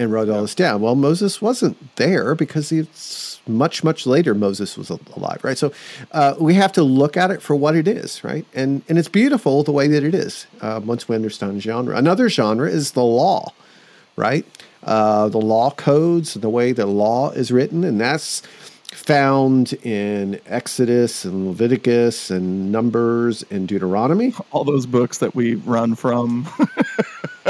and 0.00 0.10
wrote 0.10 0.30
all 0.30 0.40
this 0.40 0.54
down. 0.54 0.80
Well, 0.80 0.94
Moses 0.94 1.42
wasn't 1.42 1.76
there 1.96 2.34
because 2.34 2.72
it's 2.72 3.38
much, 3.46 3.84
much 3.84 4.06
later 4.06 4.34
Moses 4.34 4.78
was 4.78 4.88
alive, 4.88 5.40
right? 5.44 5.58
So 5.58 5.72
uh, 6.12 6.34
we 6.40 6.54
have 6.54 6.72
to 6.72 6.82
look 6.82 7.18
at 7.18 7.30
it 7.30 7.42
for 7.42 7.54
what 7.54 7.76
it 7.76 7.86
is, 7.86 8.24
right? 8.24 8.46
And 8.54 8.82
and 8.88 8.98
it's 8.98 9.08
beautiful 9.08 9.62
the 9.62 9.72
way 9.72 9.88
that 9.88 10.02
it 10.02 10.14
is 10.14 10.46
uh, 10.62 10.80
once 10.82 11.06
we 11.06 11.14
understand 11.14 11.62
genre. 11.62 11.96
Another 11.96 12.30
genre 12.30 12.68
is 12.68 12.92
the 12.92 13.04
law, 13.04 13.52
right? 14.20 14.46
uh, 14.82 15.28
the 15.28 15.38
law 15.40 15.70
codes, 15.70 16.34
the 16.34 16.48
way 16.48 16.72
the 16.72 16.86
law 16.86 17.30
is 17.30 17.50
written, 17.50 17.84
and 17.84 18.00
that's 18.00 18.42
found 18.92 19.72
in 19.84 20.40
Exodus 20.46 21.24
and 21.24 21.48
Leviticus 21.48 22.30
and 22.30 22.72
Numbers 22.72 23.44
and 23.50 23.68
Deuteronomy. 23.68 24.34
All 24.50 24.64
those 24.64 24.86
books 24.86 25.18
that 25.18 25.34
we 25.34 25.54
run 25.54 25.94
from. 25.94 26.48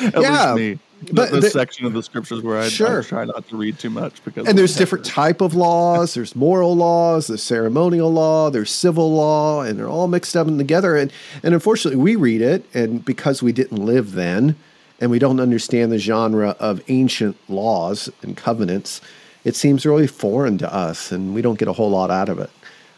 yeah, 0.00 0.54
me. 0.54 0.78
But 1.12 1.32
the, 1.32 1.40
the, 1.40 1.50
section 1.50 1.84
of 1.84 1.92
the 1.92 2.02
scriptures 2.02 2.40
where 2.42 2.58
I, 2.58 2.68
sure. 2.70 3.00
I, 3.00 3.02
try 3.02 3.24
not 3.26 3.46
to 3.50 3.56
read 3.58 3.78
too 3.78 3.90
much 3.90 4.24
because 4.24 4.48
and 4.48 4.56
there's 4.56 4.74
different 4.74 5.04
type 5.04 5.42
of 5.42 5.54
laws. 5.54 6.14
There's 6.14 6.34
moral 6.34 6.74
laws, 6.74 7.26
there's 7.26 7.42
ceremonial 7.42 8.10
law, 8.10 8.48
there's 8.48 8.70
civil 8.70 9.12
law, 9.12 9.60
and 9.60 9.78
they're 9.78 9.88
all 9.88 10.08
mixed 10.08 10.34
up 10.34 10.46
and 10.46 10.58
together. 10.58 10.96
And 10.96 11.12
and 11.42 11.52
unfortunately, 11.52 12.00
we 12.00 12.16
read 12.16 12.40
it, 12.40 12.64
and 12.72 13.04
because 13.04 13.42
we 13.42 13.52
didn't 13.52 13.84
live 13.84 14.12
then, 14.12 14.56
and 15.04 15.10
we 15.10 15.18
don't 15.18 15.38
understand 15.38 15.92
the 15.92 15.98
genre 15.98 16.56
of 16.58 16.82
ancient 16.88 17.36
laws 17.50 18.08
and 18.22 18.38
covenants, 18.38 19.02
it 19.44 19.54
seems 19.54 19.84
really 19.84 20.06
foreign 20.06 20.56
to 20.56 20.74
us, 20.74 21.12
and 21.12 21.34
we 21.34 21.42
don't 21.42 21.58
get 21.58 21.68
a 21.68 21.74
whole 21.74 21.90
lot 21.90 22.10
out 22.10 22.30
of 22.30 22.38
it. 22.38 22.48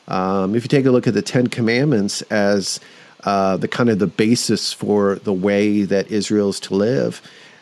Um, 0.06 0.54
if 0.54 0.62
you 0.62 0.68
take 0.68 0.86
a 0.86 0.92
look 0.92 1.08
at 1.08 1.14
the 1.14 1.20
Ten 1.20 1.48
Commandments 1.48 2.22
as 2.22 2.78
uh, 3.24 3.56
the 3.56 3.66
kind 3.66 3.90
of 3.90 3.98
the 3.98 4.06
basis 4.06 4.72
for 4.72 5.16
the 5.16 5.32
way 5.32 5.82
that 5.82 6.12
Israel 6.12 6.50
is 6.50 6.60
to 6.60 6.76
live, 6.76 7.20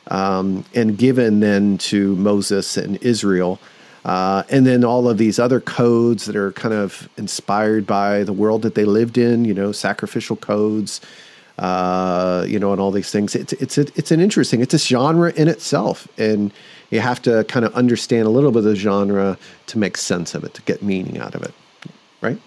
um, 0.09 0.63
and 0.75 0.99
given 0.99 1.41
then 1.41 1.79
to 1.79 2.15
Moses 2.17 2.77
and 2.77 3.03
Israel. 3.03 3.59
Uh, 4.05 4.43
and 4.51 4.67
then 4.67 4.85
all 4.85 5.09
of 5.09 5.17
these 5.17 5.39
other 5.39 5.63
codes 5.63 6.27
that 6.27 6.37
are 6.37 6.53
kind 6.53 6.75
of 6.75 7.09
inspired 7.17 7.87
by 7.87 8.23
the 8.25 8.35
world 8.35 8.61
that 8.61 8.75
they 8.75 8.85
lived 8.85 9.17
in, 9.17 9.47
you 9.47 9.55
know, 9.55 9.73
sacrificial 9.73 10.37
codes, 10.37 11.01
uh, 11.59 12.45
you 12.49 12.59
know, 12.59 12.73
and 12.73 12.81
all 12.81 12.91
these 12.91 13.11
things. 13.11 13.35
It's 13.35 13.53
it's 13.55 13.79
a, 13.79 13.83
it's 13.95 14.11
an 14.11 14.21
interesting. 14.21 14.61
It's 14.61 14.75
a 14.75 14.79
genre 14.79 15.33
in 15.33 15.49
itself, 15.49 16.09
and 16.19 16.53
you 16.91 17.01
have 17.01 17.23
to 17.23 17.45
kind 17.45 17.65
of 17.65 17.75
understand 17.75 18.27
a 18.27 18.31
little 18.31 18.51
bit 18.51 18.59
of 18.59 18.65
the 18.65 18.77
genre 18.77 19.39
to 19.67 19.79
make 19.79 19.97
sense 19.97 20.35
of 20.35 20.45
it, 20.45 20.55
to 20.55 20.63
get 20.63 20.83
meaning 20.83 21.19
out 21.19 21.35
of 21.35 21.43
it, 21.43 21.55
right? 22.21 22.39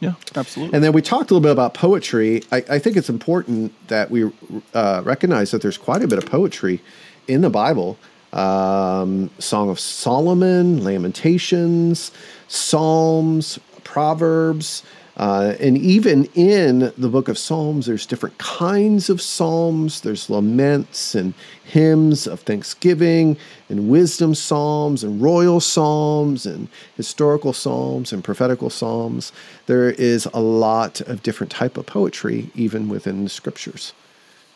Yeah, 0.00 0.14
absolutely. 0.34 0.74
And 0.74 0.84
then 0.84 0.92
we 0.92 1.02
talked 1.02 1.30
a 1.30 1.34
little 1.34 1.40
bit 1.40 1.52
about 1.52 1.74
poetry. 1.74 2.42
I, 2.52 2.62
I 2.70 2.78
think 2.78 2.96
it's 2.96 3.08
important 3.08 3.72
that 3.88 4.10
we 4.10 4.30
uh, 4.74 5.02
recognize 5.04 5.50
that 5.52 5.62
there's 5.62 5.78
quite 5.78 6.02
a 6.02 6.08
bit 6.08 6.18
of 6.18 6.26
poetry 6.26 6.82
in 7.26 7.40
the 7.40 7.50
Bible. 7.50 7.98
Um, 8.32 9.30
Song 9.38 9.70
of 9.70 9.80
Solomon, 9.80 10.84
Lamentations, 10.84 12.12
Psalms, 12.48 13.58
Proverbs. 13.84 14.82
Uh, 15.16 15.54
and 15.60 15.78
even 15.78 16.26
in 16.34 16.92
the 16.98 17.08
book 17.08 17.28
of 17.28 17.38
Psalms, 17.38 17.86
there's 17.86 18.04
different 18.04 18.36
kinds 18.36 19.08
of 19.08 19.22
psalms. 19.22 20.02
There's 20.02 20.28
laments 20.28 21.14
and 21.14 21.32
hymns 21.64 22.26
of 22.26 22.40
thanksgiving, 22.40 23.38
and 23.70 23.88
wisdom 23.88 24.34
psalms, 24.34 25.02
and 25.02 25.22
royal 25.22 25.60
psalms, 25.60 26.44
and 26.44 26.68
historical 26.96 27.54
psalms, 27.54 28.12
and 28.12 28.22
prophetical 28.22 28.68
psalms. 28.68 29.32
There 29.66 29.90
is 29.90 30.26
a 30.34 30.40
lot 30.40 31.00
of 31.00 31.22
different 31.22 31.50
type 31.50 31.78
of 31.78 31.86
poetry, 31.86 32.50
even 32.54 32.90
within 32.90 33.24
the 33.24 33.30
scriptures. 33.30 33.94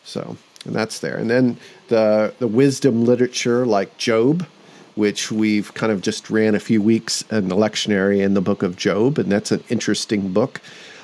So, 0.03 0.37
and 0.65 0.75
that's 0.75 0.99
there. 0.99 1.17
And 1.17 1.29
then 1.29 1.57
the 1.87 2.35
the 2.37 2.47
wisdom 2.47 3.03
literature, 3.03 3.65
like 3.65 3.97
Job, 3.97 4.45
which 5.01 5.31
we've 5.31 5.73
kind 5.73 5.91
of 5.91 5.99
just 5.99 6.29
ran 6.29 6.53
a 6.53 6.59
few 6.59 6.79
weeks 6.79 7.23
in 7.31 7.47
the 7.47 7.55
lectionary 7.55 8.21
in 8.21 8.35
the 8.35 8.39
book 8.39 8.61
of 8.61 8.75
Job, 8.75 9.17
and 9.17 9.31
that's 9.31 9.51
an 9.51 9.63
interesting 9.67 10.31
book. 10.31 10.61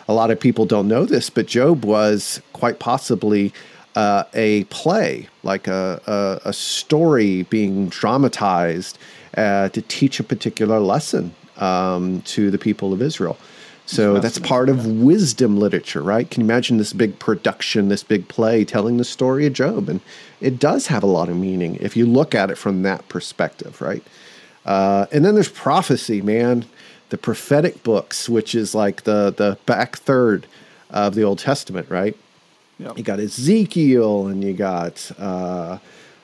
A 0.08 0.14
lot 0.14 0.30
of 0.30 0.40
people 0.40 0.68
don't 0.68 0.88
know 0.88 1.04
this, 1.04 1.32
but 1.32 1.48
Job 1.48 1.84
was 1.84 2.40
quite 2.54 2.78
possibly 2.78 3.52
uh, 3.96 4.26
a 4.36 4.66
play, 4.66 5.28
like 5.42 5.66
a, 5.68 6.00
a, 6.06 6.50
a 6.50 6.54
story 6.54 7.42
being 7.50 7.90
dramatized 7.90 9.00
uh, 9.36 9.70
to 9.70 9.82
teach 9.82 10.20
a 10.20 10.24
particular 10.24 10.80
lesson 10.80 11.34
um, 11.58 12.22
to 12.22 12.52
the 12.52 12.60
people 12.60 12.94
of 12.94 13.02
Israel. 13.02 13.36
So 13.88 14.20
that's 14.20 14.38
part 14.38 14.68
of 14.68 14.86
wisdom 14.86 15.58
literature, 15.58 16.04
right? 16.04 16.30
Can 16.30 16.42
you 16.42 16.46
imagine 16.46 16.78
this 16.78 16.92
big 16.92 17.18
production, 17.20 17.88
this 17.88 18.04
big 18.04 18.28
play 18.28 18.66
telling 18.66 18.98
the 18.98 19.06
story 19.06 19.46
of 19.46 19.54
Job? 19.54 19.88
And 19.88 20.02
it 20.42 20.60
does 20.60 20.88
have 20.88 21.04
a 21.04 21.08
lot 21.08 21.30
of 21.30 21.38
meaning 21.38 21.78
if 21.80 21.96
you 21.96 22.06
look 22.06 22.36
at 22.36 22.52
it 22.52 22.58
from 22.58 22.84
that 22.84 23.08
perspective, 23.08 23.82
right? 23.82 24.04
Uh, 24.66 25.06
and 25.14 25.24
then 25.24 25.36
there's 25.36 25.50
prophecy, 25.50 26.22
man. 26.22 26.66
The 27.10 27.18
prophetic 27.18 27.82
books, 27.84 28.28
which 28.28 28.54
is 28.54 28.76
like 28.76 29.04
the 29.04 29.34
the 29.36 29.58
back 29.66 29.96
third 29.96 30.48
of 30.90 31.16
the 31.16 31.24
Old 31.24 31.40
Testament, 31.40 31.90
right? 31.90 32.18
Yep. 32.80 32.98
You 32.98 33.04
got 33.06 33.22
Ezekiel, 33.22 34.28
and 34.28 34.44
you 34.44 34.52
got 34.52 35.10
uh, 35.18 35.78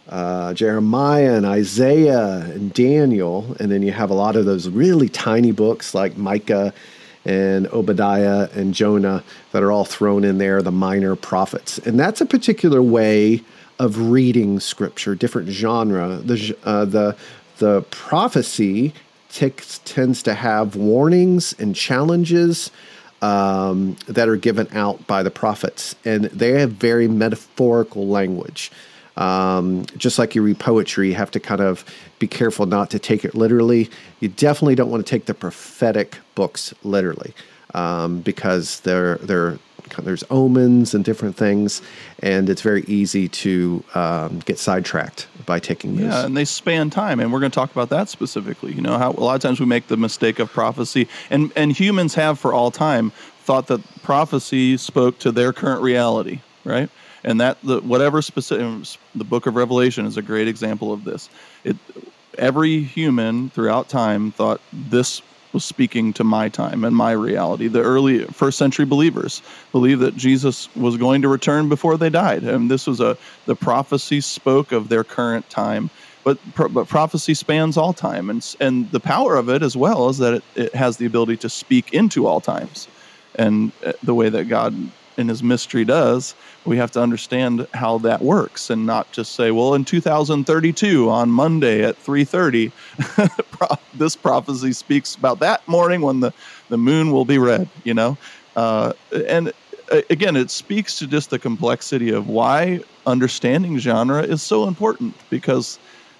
uh, 0.09 0.53
Jeremiah 0.53 1.35
and 1.35 1.45
Isaiah 1.45 2.39
and 2.39 2.73
Daniel, 2.73 3.55
and 3.61 3.71
then 3.71 3.81
you 3.81 3.93
have 3.93 4.09
a 4.09 4.13
lot 4.13 4.35
of 4.35 4.43
those 4.43 4.67
really 4.67 5.07
tiny 5.07 5.53
books 5.53 5.95
like 5.95 6.17
Micah 6.17 6.73
and 7.25 7.67
Obadiah 7.67 8.49
and 8.53 8.73
Jonah 8.73 9.23
that 9.51 9.63
are 9.63 9.71
all 9.71 9.85
thrown 9.85 10.23
in 10.23 10.37
there, 10.37 10.61
the 10.61 10.71
minor 10.71 11.15
prophets. 11.15 11.77
And 11.79 11.99
that's 11.99 12.21
a 12.21 12.25
particular 12.25 12.81
way 12.81 13.41
of 13.79 14.11
reading 14.11 14.59
scripture, 14.59 15.15
different 15.15 15.49
genre. 15.49 16.17
The, 16.17 16.57
uh, 16.63 16.85
the, 16.85 17.15
the 17.57 17.81
prophecy 17.83 18.93
takes, 19.29 19.79
tends 19.85 20.21
to 20.23 20.33
have 20.33 20.75
warnings 20.75 21.55
and 21.59 21.75
challenges 21.75 22.71
um, 23.21 23.95
that 24.07 24.27
are 24.27 24.35
given 24.35 24.67
out 24.73 25.07
by 25.07 25.23
the 25.23 25.31
prophets, 25.31 25.95
and 26.03 26.25
they 26.25 26.59
have 26.59 26.73
very 26.73 27.07
metaphorical 27.07 28.05
language. 28.05 28.69
Um, 29.15 29.85
just 29.97 30.17
like 30.17 30.33
you 30.33 30.41
read 30.41 30.59
poetry, 30.59 31.09
you 31.09 31.15
have 31.15 31.31
to 31.31 31.39
kind 31.39 31.61
of 31.61 31.85
be 32.19 32.27
careful 32.27 32.65
not 32.65 32.89
to 32.91 32.99
take 32.99 33.23
it 33.23 33.35
literally. 33.35 33.89
You 34.19 34.29
definitely 34.29 34.75
don't 34.75 34.89
want 34.89 35.05
to 35.05 35.09
take 35.09 35.25
the 35.25 35.33
prophetic 35.33 36.17
books 36.35 36.73
literally 36.83 37.33
um, 37.73 38.21
because 38.21 38.79
they're 38.81 39.15
they're 39.17 39.59
there's 39.99 40.23
omens 40.29 40.93
and 40.93 41.03
different 41.05 41.35
things, 41.35 41.81
and 42.19 42.49
it's 42.49 42.61
very 42.61 42.83
easy 42.83 43.27
to 43.27 43.83
um, 43.93 44.39
get 44.39 44.57
sidetracked 44.57 45.27
by 45.45 45.59
taking 45.59 45.95
those. 45.95 46.05
Yeah, 46.05 46.25
and 46.25 46.35
they 46.35 46.45
span 46.45 46.89
time, 46.89 47.19
and 47.19 47.31
we're 47.31 47.39
going 47.39 47.51
to 47.51 47.55
talk 47.55 47.71
about 47.71 47.89
that 47.89 48.09
specifically. 48.09 48.73
You 48.73 48.81
know, 48.81 48.97
how 48.97 49.11
a 49.11 49.19
lot 49.19 49.35
of 49.35 49.41
times 49.41 49.59
we 49.59 49.65
make 49.65 49.87
the 49.87 49.97
mistake 49.97 50.39
of 50.39 50.51
prophecy, 50.51 51.07
and 51.29 51.51
and 51.55 51.71
humans 51.71 52.15
have 52.15 52.39
for 52.39 52.53
all 52.53 52.71
time 52.71 53.11
thought 53.41 53.67
that 53.67 53.81
prophecy 54.03 54.77
spoke 54.77 55.19
to 55.19 55.31
their 55.31 55.51
current 55.51 55.81
reality, 55.81 56.39
right? 56.63 56.89
And 57.23 57.39
that 57.41 57.57
the 57.63 57.79
whatever 57.81 58.21
specific 58.21 58.99
the 59.15 59.23
book 59.23 59.45
of 59.45 59.55
revelation 59.55 60.05
is 60.05 60.17
a 60.17 60.21
great 60.21 60.47
example 60.47 60.91
of 60.91 61.03
this. 61.03 61.29
It 61.63 61.77
every 62.37 62.81
human 62.81 63.49
throughout 63.49 63.89
time 63.89 64.31
thought 64.31 64.59
this 64.71 65.21
was 65.53 65.63
speaking 65.63 66.11
to 66.13 66.23
my 66.23 66.49
time 66.49 66.83
and 66.83 66.95
my 66.95 67.11
reality. 67.11 67.67
The 67.67 67.81
early 67.81 68.25
first 68.25 68.57
century 68.57 68.85
believers 68.85 69.41
believed 69.71 70.01
that 70.01 70.17
jesus 70.17 70.73
was 70.75 70.97
going 70.97 71.21
to 71.21 71.29
return 71.29 71.69
before 71.69 71.95
they 71.97 72.09
died. 72.09 72.43
And 72.43 72.69
this 72.69 72.87
was 72.87 72.99
a 72.99 73.17
the 73.45 73.55
prophecy 73.55 74.19
spoke 74.19 74.71
of 74.71 74.89
their 74.89 75.03
current 75.03 75.49
time. 75.49 75.89
But, 76.23 76.39
but 76.55 76.87
prophecy 76.87 77.33
spans 77.33 77.77
all 77.77 77.93
time. 77.93 78.29
And 78.29 78.55
and 78.59 78.89
the 78.91 78.99
power 78.99 79.35
of 79.35 79.49
it 79.49 79.61
as 79.61 79.77
well 79.77 80.09
is 80.09 80.17
that 80.19 80.35
it, 80.35 80.43
it 80.55 80.75
has 80.75 80.97
the 80.97 81.05
ability 81.05 81.37
to 81.37 81.49
speak 81.49 81.93
into 81.93 82.25
all 82.25 82.41
times. 82.41 82.87
And 83.35 83.71
uh, 83.85 83.93
the 84.03 84.13
way 84.13 84.29
that 84.29 84.45
god 84.45 84.73
in 85.17 85.27
his 85.27 85.43
mystery 85.43 85.85
does, 85.85 86.35
we 86.65 86.77
have 86.77 86.91
to 86.91 87.01
understand 87.01 87.67
how 87.73 87.97
that 87.99 88.21
works 88.21 88.69
and 88.69 88.85
not 88.85 89.11
just 89.11 89.35
say, 89.35 89.51
well, 89.51 89.73
in 89.73 89.85
2032 89.85 91.09
on 91.09 91.29
Monday 91.29 91.83
at 91.83 92.01
3:30, 92.03 92.71
this 93.93 94.15
prophecy 94.15 94.73
speaks 94.73 95.15
about 95.15 95.39
that 95.39 95.67
morning 95.67 96.01
when 96.01 96.19
the 96.19 96.33
the 96.69 96.77
moon 96.77 97.11
will 97.11 97.25
be 97.25 97.37
red. 97.37 97.67
You 97.83 97.93
know, 97.93 98.17
uh, 98.55 98.93
and 99.27 99.53
uh, 99.91 100.01
again, 100.09 100.35
it 100.35 100.49
speaks 100.49 100.97
to 100.99 101.07
just 101.07 101.29
the 101.29 101.39
complexity 101.39 102.11
of 102.11 102.27
why 102.27 102.81
understanding 103.05 103.77
genre 103.77 104.21
is 104.21 104.41
so 104.41 104.67
important 104.67 105.15
because 105.29 105.79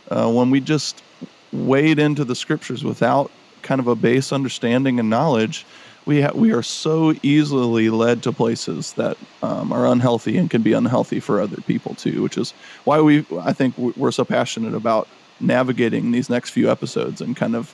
uh, 0.10 0.30
when 0.32 0.50
we 0.50 0.60
just 0.60 1.02
wade 1.52 2.00
into 2.00 2.26
the 2.26 2.36
scriptures 2.36 2.84
without 2.84 3.32
kind 3.62 3.80
of 3.80 3.88
a 3.88 3.96
base 3.96 4.34
understanding 4.34 5.00
and 5.00 5.10
knowledge 5.10 5.66
we 6.06 6.22
ha- 6.22 6.32
we 6.34 6.52
are 6.52 6.64
so 6.64 7.14
easily 7.24 7.90
led 7.90 8.24
to 8.24 8.32
places 8.32 8.94
that 8.94 9.18
um, 9.42 9.72
are 9.72 9.88
unhealthy 9.88 10.38
and 10.38 10.50
can 10.50 10.62
be 10.62 10.74
unhealthy 10.74 11.20
for 11.20 11.42
other 11.42 11.62
people 11.62 11.96
too, 11.96 12.22
which 12.22 12.38
is 12.38 12.52
why 12.84 13.00
we 13.02 13.26
I 13.42 13.54
think 13.54 13.78
we're 13.78 14.12
so 14.12 14.26
passionate 14.26 14.74
about 14.74 15.08
navigating 15.40 16.12
these 16.12 16.30
next 16.30 16.52
few 16.52 16.70
episodes 16.70 17.22
and 17.22 17.36
kind 17.36 17.56
of 17.56 17.74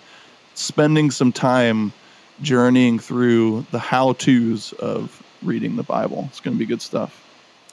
spending 0.55 1.11
some 1.11 1.31
time 1.31 1.93
journeying 2.41 2.99
through 2.99 3.65
the 3.71 3.79
how 3.79 4.13
tos 4.13 4.73
of 4.73 5.23
reading 5.41 5.75
the 5.75 5.83
Bible. 5.83 6.25
It's 6.29 6.39
going 6.39 6.55
to 6.55 6.59
be 6.59 6.65
good 6.65 6.81
stuff. 6.81 7.25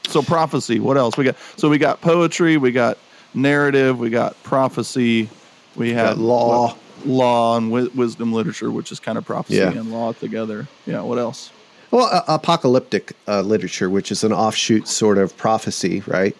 So 0.08 0.22
prophecy. 0.22 0.78
What 0.78 0.96
else 0.96 1.16
we 1.16 1.24
got? 1.24 1.36
So 1.56 1.68
we 1.68 1.78
got 1.78 2.00
poetry. 2.00 2.56
We 2.56 2.72
got 2.72 2.98
narrative. 3.34 3.98
We 3.98 4.10
got 4.10 4.40
prophecy. 4.42 5.28
We 5.74 5.92
had 5.92 6.18
law. 6.18 6.68
What, 6.68 6.78
law 7.06 7.56
and 7.56 7.70
wi- 7.70 7.90
wisdom 7.94 8.32
literature, 8.32 8.70
which 8.70 8.90
is 8.92 9.00
kind 9.00 9.16
of 9.18 9.24
prophecy 9.24 9.58
Yeah. 9.58 9.70
and 9.70 9.90
law 9.92 10.12
together. 10.12 10.66
Yeah. 10.86 11.02
What 11.02 11.18
else? 11.18 11.50
Well, 11.90 12.06
uh, 12.12 12.22
apocalyptic 12.28 13.12
uh, 13.28 13.42
literature, 13.42 13.88
which 13.88 14.10
is 14.10 14.24
an 14.24 14.32
offshoot 14.32 14.88
sort 14.88 15.18
of 15.18 15.36
prophecy, 15.36 16.02
right? 16.06 16.36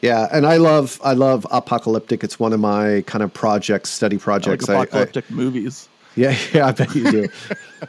Yeah, 0.00 0.28
and 0.32 0.46
I 0.46 0.58
love 0.58 1.00
I 1.04 1.14
love 1.14 1.46
apocalyptic. 1.50 2.22
It's 2.22 2.38
one 2.38 2.52
of 2.52 2.60
my 2.60 3.02
kind 3.06 3.24
of 3.24 3.32
projects, 3.34 3.90
study 3.90 4.14
I 4.14 4.18
like 4.18 4.22
projects. 4.22 4.68
I- 4.68 4.74
I- 4.74 4.82
apocalyptic 4.84 5.30
movies. 5.30 5.88
yeah, 6.14 6.36
yeah, 6.52 6.66
I 6.68 6.72
bet 6.72 6.94
you 6.94 7.10
do. 7.10 7.28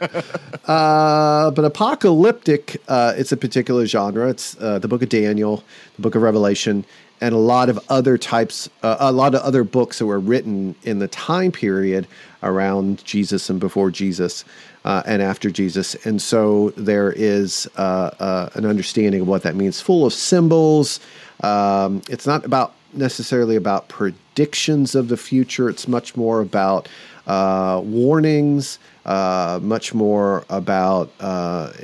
uh, 0.66 1.50
but 1.50 1.64
apocalyptic, 1.64 2.80
uh, 2.88 3.12
it's 3.16 3.32
a 3.32 3.36
particular 3.36 3.86
genre. 3.86 4.28
It's 4.28 4.56
uh, 4.60 4.78
the 4.78 4.88
Book 4.88 5.02
of 5.02 5.08
Daniel, 5.08 5.62
the 5.96 6.02
Book 6.02 6.14
of 6.14 6.22
Revelation, 6.22 6.84
and 7.20 7.34
a 7.34 7.38
lot 7.38 7.68
of 7.68 7.78
other 7.88 8.16
types, 8.16 8.68
uh, 8.82 8.96
a 9.00 9.12
lot 9.12 9.34
of 9.34 9.42
other 9.42 9.64
books 9.64 9.98
that 9.98 10.06
were 10.06 10.20
written 10.20 10.74
in 10.84 10.98
the 10.98 11.08
time 11.08 11.52
period 11.52 12.06
around 12.42 13.04
Jesus 13.04 13.50
and 13.50 13.58
before 13.58 13.90
Jesus 13.90 14.44
uh, 14.84 15.02
and 15.06 15.20
after 15.20 15.50
Jesus. 15.50 15.94
And 16.06 16.20
so 16.22 16.70
there 16.70 17.12
is 17.12 17.68
uh, 17.76 18.10
uh, 18.20 18.48
an 18.54 18.64
understanding 18.64 19.22
of 19.22 19.28
what 19.28 19.42
that 19.42 19.56
means, 19.56 19.80
full 19.80 20.06
of 20.06 20.12
symbols. 20.12 21.00
Um, 21.42 22.02
it's 22.08 22.26
not 22.26 22.44
about 22.44 22.74
necessarily 22.92 23.56
about 23.56 23.88
predictions 23.88 24.94
of 24.94 25.08
the 25.08 25.16
future. 25.16 25.68
It's 25.68 25.88
much 25.88 26.16
more 26.16 26.40
about 26.40 26.88
uh, 27.26 27.82
warnings, 27.84 28.78
uh, 29.04 29.58
much 29.62 29.92
more 29.92 30.44
about 30.48 31.10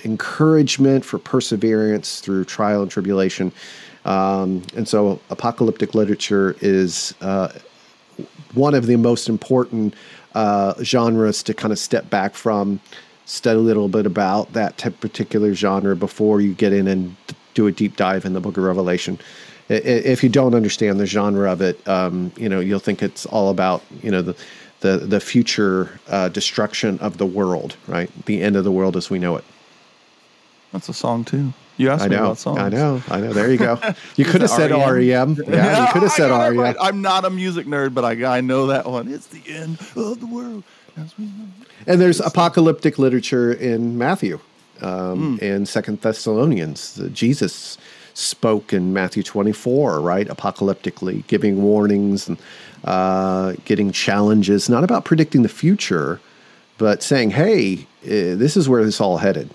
encouragement 0.05 1.05
for 1.05 1.19
perseverance 1.19 2.21
through 2.21 2.45
trial 2.45 2.83
and 2.83 2.91
tribulation. 2.91 3.53
Um, 4.05 4.63
and 4.77 4.87
so 4.87 5.21
apocalyptic 5.31 5.95
literature 5.95 6.57
is 6.61 7.15
uh, 7.21 7.49
one 8.55 8.75
of 8.75 8.87
the 8.87 8.97
most 8.97 9.29
important 9.29 9.95
uh, 10.35 10.75
genres 10.83 11.43
to 11.45 11.55
kind 11.55 11.73
of 11.73 11.79
step 11.79 12.11
back 12.11 12.35
from, 12.35 12.81
study 13.27 13.59
a 13.59 13.63
little 13.63 13.89
bit 13.89 14.07
about 14.07 14.53
that 14.53 14.77
particular 15.01 15.55
genre 15.55 15.97
before 15.97 16.41
you 16.41 16.55
get 16.55 16.73
in 16.73 16.87
and 16.87 17.17
do 17.55 17.67
a 17.67 17.73
deep 17.73 17.97
dive 17.97 18.25
in 18.25 18.33
the 18.33 18.41
book 18.41 18.57
of 18.57 18.65
Revelation. 18.65 19.19
If 19.69 20.23
you 20.23 20.29
don't 20.29 20.55
understand 20.55 21.01
the 21.01 21.07
genre 21.07 21.51
of 21.51 21.63
it, 21.63 21.87
um, 21.89 22.33
you 22.37 22.51
know 22.51 22.61
you'll 22.61 22.81
think 22.81 23.03
it's 23.03 23.25
all 23.27 23.49
about 23.49 23.83
you 24.03 24.11
know 24.11 24.21
the 24.21 24.37
the 24.81 24.99
the 24.99 25.21
future 25.21 25.99
uh, 26.09 26.29
destruction 26.29 26.99
of 26.99 27.17
the 27.17 27.25
world, 27.25 27.77
right? 27.87 28.11
The 28.27 28.43
end 28.43 28.57
of 28.57 28.65
the 28.65 28.73
world 28.73 28.95
as 28.95 29.09
we 29.09 29.19
know 29.19 29.37
it. 29.37 29.45
That's 30.75 30.89
a 30.89 30.93
song 30.93 31.25
too. 31.25 31.53
You 31.77 31.91
asked 31.91 32.05
I 32.05 32.09
me 32.09 32.17
about 32.17 32.37
songs. 32.37 32.59
I 32.59 32.69
know, 32.69 33.01
I 33.09 33.21
know. 33.21 33.33
There 33.33 33.49
you 33.49 33.59
go. 33.59 33.79
You 34.17 34.25
could 34.25 34.41
have 34.41 34.51
said 34.51 34.73
REM? 34.73 35.05
Yeah, 35.05 35.25
you 35.27 35.37
could 35.93 36.03
have 36.03 36.11
said 36.11 36.33
I 36.33 36.39
got 36.39 36.47
it 36.47 36.49
REM. 36.51 36.59
right. 36.59 36.77
I'm 36.81 37.01
not 37.01 37.25
a 37.25 37.31
music 37.31 37.67
nerd, 37.67 37.95
but 37.95 38.05
I, 38.05 38.39
I 38.39 38.41
know 38.41 38.67
that 38.67 38.85
one. 38.85 39.07
It's 39.07 39.29
the 39.29 39.41
end 39.47 39.79
of 39.95 40.19
the 40.19 40.27
world. 40.27 40.65
as 40.97 41.17
we 41.17 41.27
know 41.27 41.47
it. 41.61 41.69
And 41.87 42.01
there's 42.01 42.19
apocalyptic 42.19 42.99
literature 42.99 43.53
in 43.53 43.97
Matthew 43.97 44.41
um, 44.81 45.39
and 45.41 45.69
Second 45.69 46.01
Thessalonians. 46.01 47.01
Jesus 47.13 47.79
spoke 48.15 48.73
in 48.73 48.93
Matthew 48.93 49.23
24, 49.23 50.01
right? 50.01 50.27
Apocalyptically, 50.27 51.25
giving 51.29 51.63
warnings 51.63 52.29
and 52.29 52.37
uh, 52.83 53.55
getting 53.65 53.93
challenges, 53.93 54.69
not 54.69 54.83
about 54.83 55.05
predicting 55.05 55.43
the 55.43 55.49
future, 55.49 56.21
but 56.79 57.01
saying, 57.01 57.31
"Hey, 57.31 57.87
uh, 58.05 58.35
this 58.35 58.57
is 58.57 58.69
where 58.69 58.85
this 58.85 59.01
all 59.01 59.19
headed." 59.19 59.51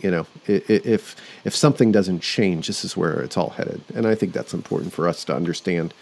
You 0.00 0.10
know, 0.10 0.26
if 0.46 1.16
if 1.44 1.56
something 1.56 1.92
doesn't 1.92 2.20
change, 2.20 2.66
this 2.68 2.84
is 2.84 2.96
where 2.96 3.20
it's 3.20 3.36
all 3.36 3.50
headed, 3.50 3.80
and 3.94 4.06
I 4.06 4.14
think 4.14 4.32
that's 4.32 4.54
important 4.54 4.92
for 4.92 5.08
us 5.08 5.24
to 5.24 5.34
understand. 5.34 5.94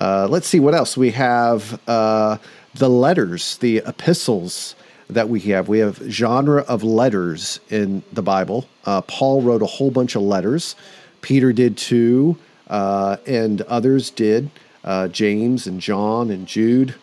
Uh, 0.00 0.28
let's 0.30 0.46
see 0.46 0.60
what 0.60 0.74
else 0.74 0.96
we 0.96 1.10
have. 1.10 1.80
Uh, 1.88 2.38
the 2.74 2.88
letters, 2.88 3.58
the 3.58 3.78
epistles 3.78 4.74
that 5.08 5.28
we 5.28 5.40
have. 5.40 5.68
We 5.68 5.78
have 5.80 5.96
genre 6.08 6.62
of 6.62 6.82
letters 6.84 7.60
in 7.70 8.02
the 8.12 8.22
Bible. 8.22 8.68
Uh, 8.84 9.00
Paul 9.02 9.42
wrote 9.42 9.62
a 9.62 9.66
whole 9.66 9.90
bunch 9.90 10.14
of 10.14 10.22
letters. 10.22 10.76
Peter 11.22 11.52
did 11.52 11.76
too, 11.76 12.36
uh, 12.68 13.16
and 13.26 13.62
others 13.62 14.10
did. 14.10 14.50
Uh, 14.84 15.08
James 15.08 15.66
and 15.66 15.80
John 15.80 16.30
and 16.30 16.46
Jude, 16.46 16.94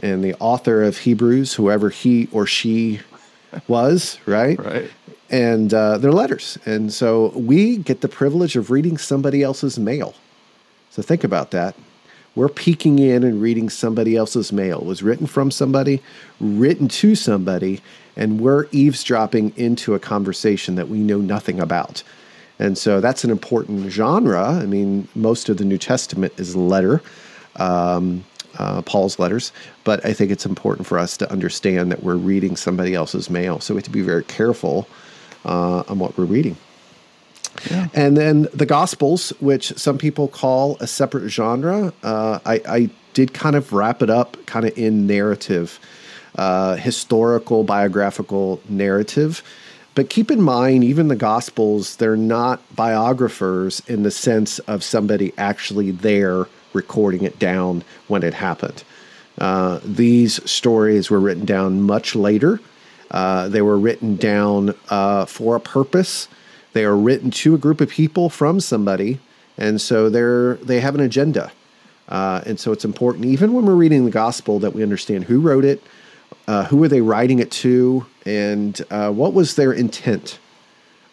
and 0.00 0.24
the 0.24 0.34
author 0.34 0.82
of 0.82 0.98
Hebrews, 0.98 1.54
whoever 1.54 1.90
he 1.90 2.28
or 2.32 2.46
she 2.46 3.00
was, 3.66 4.18
right? 4.26 4.58
Right. 4.58 4.90
And 5.30 5.74
uh, 5.74 5.98
they're 5.98 6.12
letters, 6.12 6.58
and 6.64 6.92
so 6.92 7.28
we 7.36 7.76
get 7.76 8.00
the 8.00 8.08
privilege 8.08 8.56
of 8.56 8.70
reading 8.70 8.96
somebody 8.96 9.42
else's 9.42 9.78
mail. 9.78 10.14
So 10.90 11.02
think 11.02 11.22
about 11.22 11.50
that. 11.50 11.74
We're 12.34 12.48
peeking 12.48 12.98
in 12.98 13.24
and 13.24 13.42
reading 13.42 13.68
somebody 13.68 14.16
else's 14.16 14.52
mail. 14.52 14.78
It 14.78 14.86
was 14.86 15.02
written 15.02 15.26
from 15.26 15.50
somebody, 15.50 16.00
written 16.40 16.88
to 16.88 17.14
somebody, 17.14 17.82
and 18.16 18.40
we're 18.40 18.68
eavesdropping 18.72 19.52
into 19.56 19.94
a 19.94 19.98
conversation 19.98 20.76
that 20.76 20.88
we 20.88 20.98
know 20.98 21.18
nothing 21.18 21.60
about. 21.60 22.02
And 22.58 22.78
so 22.78 23.00
that's 23.00 23.24
an 23.24 23.30
important 23.30 23.90
genre. 23.90 24.44
I 24.44 24.66
mean, 24.66 25.08
most 25.14 25.48
of 25.48 25.58
the 25.58 25.64
New 25.64 25.78
Testament 25.78 26.32
is 26.38 26.56
letter, 26.56 27.02
um, 27.56 28.24
uh, 28.58 28.82
Paul's 28.82 29.18
letters, 29.18 29.52
but 29.84 30.04
I 30.04 30.12
think 30.12 30.30
it's 30.30 30.46
important 30.46 30.86
for 30.86 30.98
us 30.98 31.16
to 31.18 31.30
understand 31.30 31.90
that 31.92 32.02
we're 32.02 32.16
reading 32.16 32.56
somebody 32.56 32.94
else's 32.94 33.30
mail. 33.30 33.60
So 33.60 33.74
we 33.74 33.78
have 33.78 33.84
to 33.84 33.90
be 33.90 34.02
very 34.02 34.24
careful 34.24 34.88
uh, 35.44 35.84
on 35.88 35.98
what 35.98 36.18
we're 36.18 36.24
reading. 36.24 36.56
And 37.94 38.16
then 38.16 38.48
the 38.54 38.66
Gospels, 38.66 39.30
which 39.40 39.76
some 39.76 39.98
people 39.98 40.28
call 40.28 40.76
a 40.80 40.86
separate 40.86 41.28
genre, 41.28 41.92
uh, 42.02 42.38
I, 42.44 42.60
I 42.68 42.90
did 43.14 43.34
kind 43.34 43.56
of 43.56 43.72
wrap 43.72 44.02
it 44.02 44.10
up 44.10 44.36
kind 44.46 44.66
of 44.66 44.76
in 44.78 45.06
narrative, 45.06 45.80
uh, 46.36 46.76
historical, 46.76 47.64
biographical 47.64 48.60
narrative. 48.68 49.42
But 49.96 50.08
keep 50.08 50.30
in 50.30 50.40
mind, 50.40 50.84
even 50.84 51.08
the 51.08 51.16
Gospels, 51.16 51.96
they're 51.96 52.16
not 52.16 52.60
biographers 52.76 53.82
in 53.88 54.04
the 54.04 54.12
sense 54.12 54.60
of 54.60 54.84
somebody 54.84 55.32
actually 55.36 55.90
there 55.90 56.46
recording 56.82 57.22
it 57.24 57.36
down 57.38 57.82
when 58.06 58.22
it 58.22 58.34
happened. 58.34 58.84
Uh, 59.38 59.80
these 59.84 60.32
stories 60.50 61.10
were 61.10 61.20
written 61.20 61.44
down 61.44 61.82
much 61.82 62.14
later. 62.14 62.60
Uh, 63.10 63.48
they 63.48 63.62
were 63.62 63.78
written 63.78 64.16
down 64.16 64.74
uh, 64.90 65.24
for 65.24 65.56
a 65.56 65.60
purpose. 65.60 66.28
They 66.72 66.84
are 66.84 66.96
written 66.96 67.30
to 67.42 67.54
a 67.54 67.58
group 67.58 67.80
of 67.80 67.88
people 67.88 68.28
from 68.28 68.60
somebody, 68.60 69.18
and 69.56 69.80
so 69.80 70.10
they're 70.10 70.54
they 70.56 70.80
have 70.80 70.94
an 70.94 71.00
agenda. 71.00 71.50
Uh, 72.08 72.40
and 72.46 72.58
so 72.58 72.72
it's 72.72 72.84
important, 72.84 73.24
even 73.26 73.52
when 73.52 73.66
we're 73.66 73.74
reading 73.74 74.04
the 74.04 74.10
gospel, 74.10 74.58
that 74.60 74.72
we 74.74 74.82
understand 74.82 75.24
who 75.24 75.40
wrote 75.40 75.64
it, 75.64 75.82
uh, 76.46 76.64
who 76.64 76.78
were 76.78 76.88
they 76.88 77.02
writing 77.02 77.38
it 77.38 77.50
to, 77.50 78.06
and 78.24 78.80
uh, 78.90 79.10
what 79.10 79.34
was 79.34 79.56
their 79.56 79.72
intent 79.72 80.38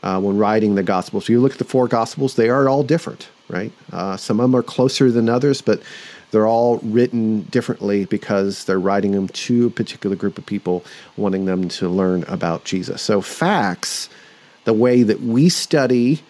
when 0.01 0.38
writing 0.38 0.75
the 0.75 0.84
gospel. 0.84 1.19
So 1.19 1.34
you 1.34 1.41
look 1.41 1.54
at 1.54 1.58
the 1.58 1.71
four 1.75 1.88
gospels; 1.88 2.36
they 2.36 2.49
are 2.49 2.69
all 2.69 2.84
different, 2.84 3.28
right? 3.49 3.71
Uh, 3.91 4.17
some 4.17 4.39
of 4.39 4.43
them 4.43 4.55
are 4.55 4.63
closer 4.63 5.12
than 5.12 5.29
others, 5.29 5.62
but 5.62 5.81
they're 6.31 6.47
all 6.47 6.79
written 6.79 7.41
differently 7.43 8.05
because 8.05 8.65
they're 8.65 8.79
writing 8.79 9.12
them 9.12 9.27
to 9.29 9.67
a 9.67 9.69
particular 9.69 10.15
group 10.15 10.38
of 10.38 10.45
people, 10.45 10.84
wanting 11.17 11.45
them 11.45 11.69
to 11.69 11.88
learn 11.88 12.23
about 12.23 12.65
Jesus. 12.65 13.01
So 13.01 13.21
facts, 13.21 14.10
the 14.65 14.73
way 14.73 15.03
that 15.03 15.21
we 15.21 15.49
study 15.49 16.21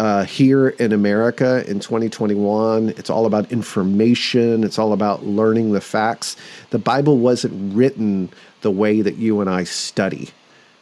uh, 0.00 0.24
here 0.24 0.70
in 0.70 0.94
America 0.94 1.62
in 1.68 1.78
2021. 1.78 2.88
It's 2.96 3.10
all 3.10 3.26
about 3.26 3.52
information, 3.52 4.64
it's 4.64 4.78
all 4.78 4.94
about 4.94 5.26
learning 5.26 5.72
the 5.72 5.80
facts. 5.82 6.36
The 6.70 6.78
Bible 6.78 7.18
wasn't 7.18 7.74
written 7.76 8.30
the 8.62 8.70
way 8.70 9.02
that 9.02 9.16
you 9.16 9.42
and 9.42 9.50
I 9.50 9.64
study 9.64 10.30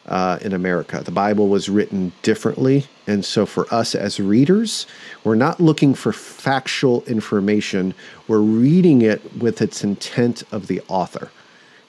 uh, 0.08 0.38
in 0.40 0.52
America. 0.52 1.02
The 1.04 1.10
Bible 1.10 1.48
was 1.48 1.68
written 1.68 2.12
differently. 2.22 2.86
And 3.06 3.24
so 3.24 3.46
for 3.46 3.72
us 3.72 3.94
as 3.94 4.18
readers, 4.18 4.86
we're 5.22 5.34
not 5.34 5.60
looking 5.60 5.94
for 5.94 6.12
factual 6.12 7.04
information, 7.04 7.94
we're 8.26 8.40
reading 8.40 9.02
it 9.02 9.36
with 9.36 9.62
its 9.62 9.84
intent 9.84 10.42
of 10.50 10.66
the 10.66 10.80
author. 10.88 11.30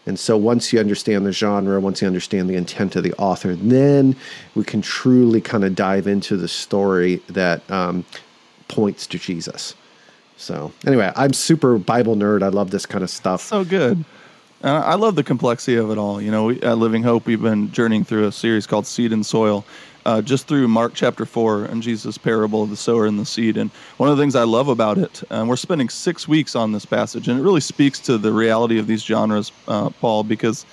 And 0.06 0.18
so 0.18 0.38
once 0.38 0.74
you 0.74 0.80
understand 0.80 1.26
the 1.26 1.32
genre, 1.32 1.80
once 1.80 2.02
you 2.02 2.08
understand 2.08 2.50
the 2.50 2.56
intent 2.56 2.96
of 2.96 3.04
the 3.04 3.14
author, 3.14 3.56
then 3.56 4.16
we 4.56 4.64
can 4.64 4.82
truly 4.82 5.40
kind 5.40 5.64
of 5.64 5.76
dive 5.76 6.08
into 6.08 6.36
the 6.36 6.48
story 6.48 7.18
that 7.28 7.70
um, 7.70 8.06
points 8.68 9.06
to 9.08 9.20
Jesus. 9.20 9.76
So 10.36 10.72
anyway, 10.88 11.12
I'm 11.16 11.34
super 11.34 11.78
Bible 11.78 12.16
nerd. 12.16 12.44
I 12.44 12.48
love 12.48 12.72
this 12.72 12.86
kind 12.86 13.04
of 13.04 13.10
stuff. 13.10 13.42
So 13.42 13.64
good. 13.64 14.04
I 14.62 14.96
love 14.96 15.16
the 15.16 15.24
complexity 15.24 15.78
of 15.78 15.90
it 15.90 15.98
all. 15.98 16.22
You 16.22 16.32
know, 16.32 16.46
we, 16.46 16.62
at 16.62 16.78
Living 16.78 17.04
Hope, 17.04 17.26
we've 17.26 17.42
been 17.42 17.72
journeying 17.72 18.04
through 18.04 18.28
a 18.28 18.32
series 18.32 18.68
called 18.68 18.86
Seed 18.86 19.14
and 19.14 19.26
Soil, 19.26 19.64
uh, 20.06 20.22
just 20.22 20.48
through 20.48 20.68
Mark 20.68 20.94
chapter 20.94 21.26
4 21.26 21.66
and 21.66 21.82
Jesus' 21.82 22.18
parable 22.18 22.64
of 22.64 22.70
the 22.70 22.76
sower 22.76 23.06
and 23.06 23.18
the 23.18 23.26
seed. 23.26 23.56
And 23.56 23.72
one 23.98 24.10
of 24.10 24.18
the 24.18 24.22
things 24.22 24.36
I 24.36 24.44
love 24.44 24.68
about 24.68 24.98
it, 24.98 25.24
uh, 25.32 25.46
we're 25.48 25.56
spending 25.56 25.88
six 25.88 26.28
weeks 26.28 26.56
on 26.56 26.74
this 26.74 26.86
passage, 26.86 27.30
and 27.30 27.40
it 27.40 27.44
really 27.44 27.62
speaks 27.62 28.00
to 28.02 28.18
the 28.18 28.34
reality 28.34 28.80
of 28.80 28.88
these 28.88 29.04
genres, 29.04 29.52
uh, 29.70 29.92
Paul, 29.92 30.24
because 30.24 30.66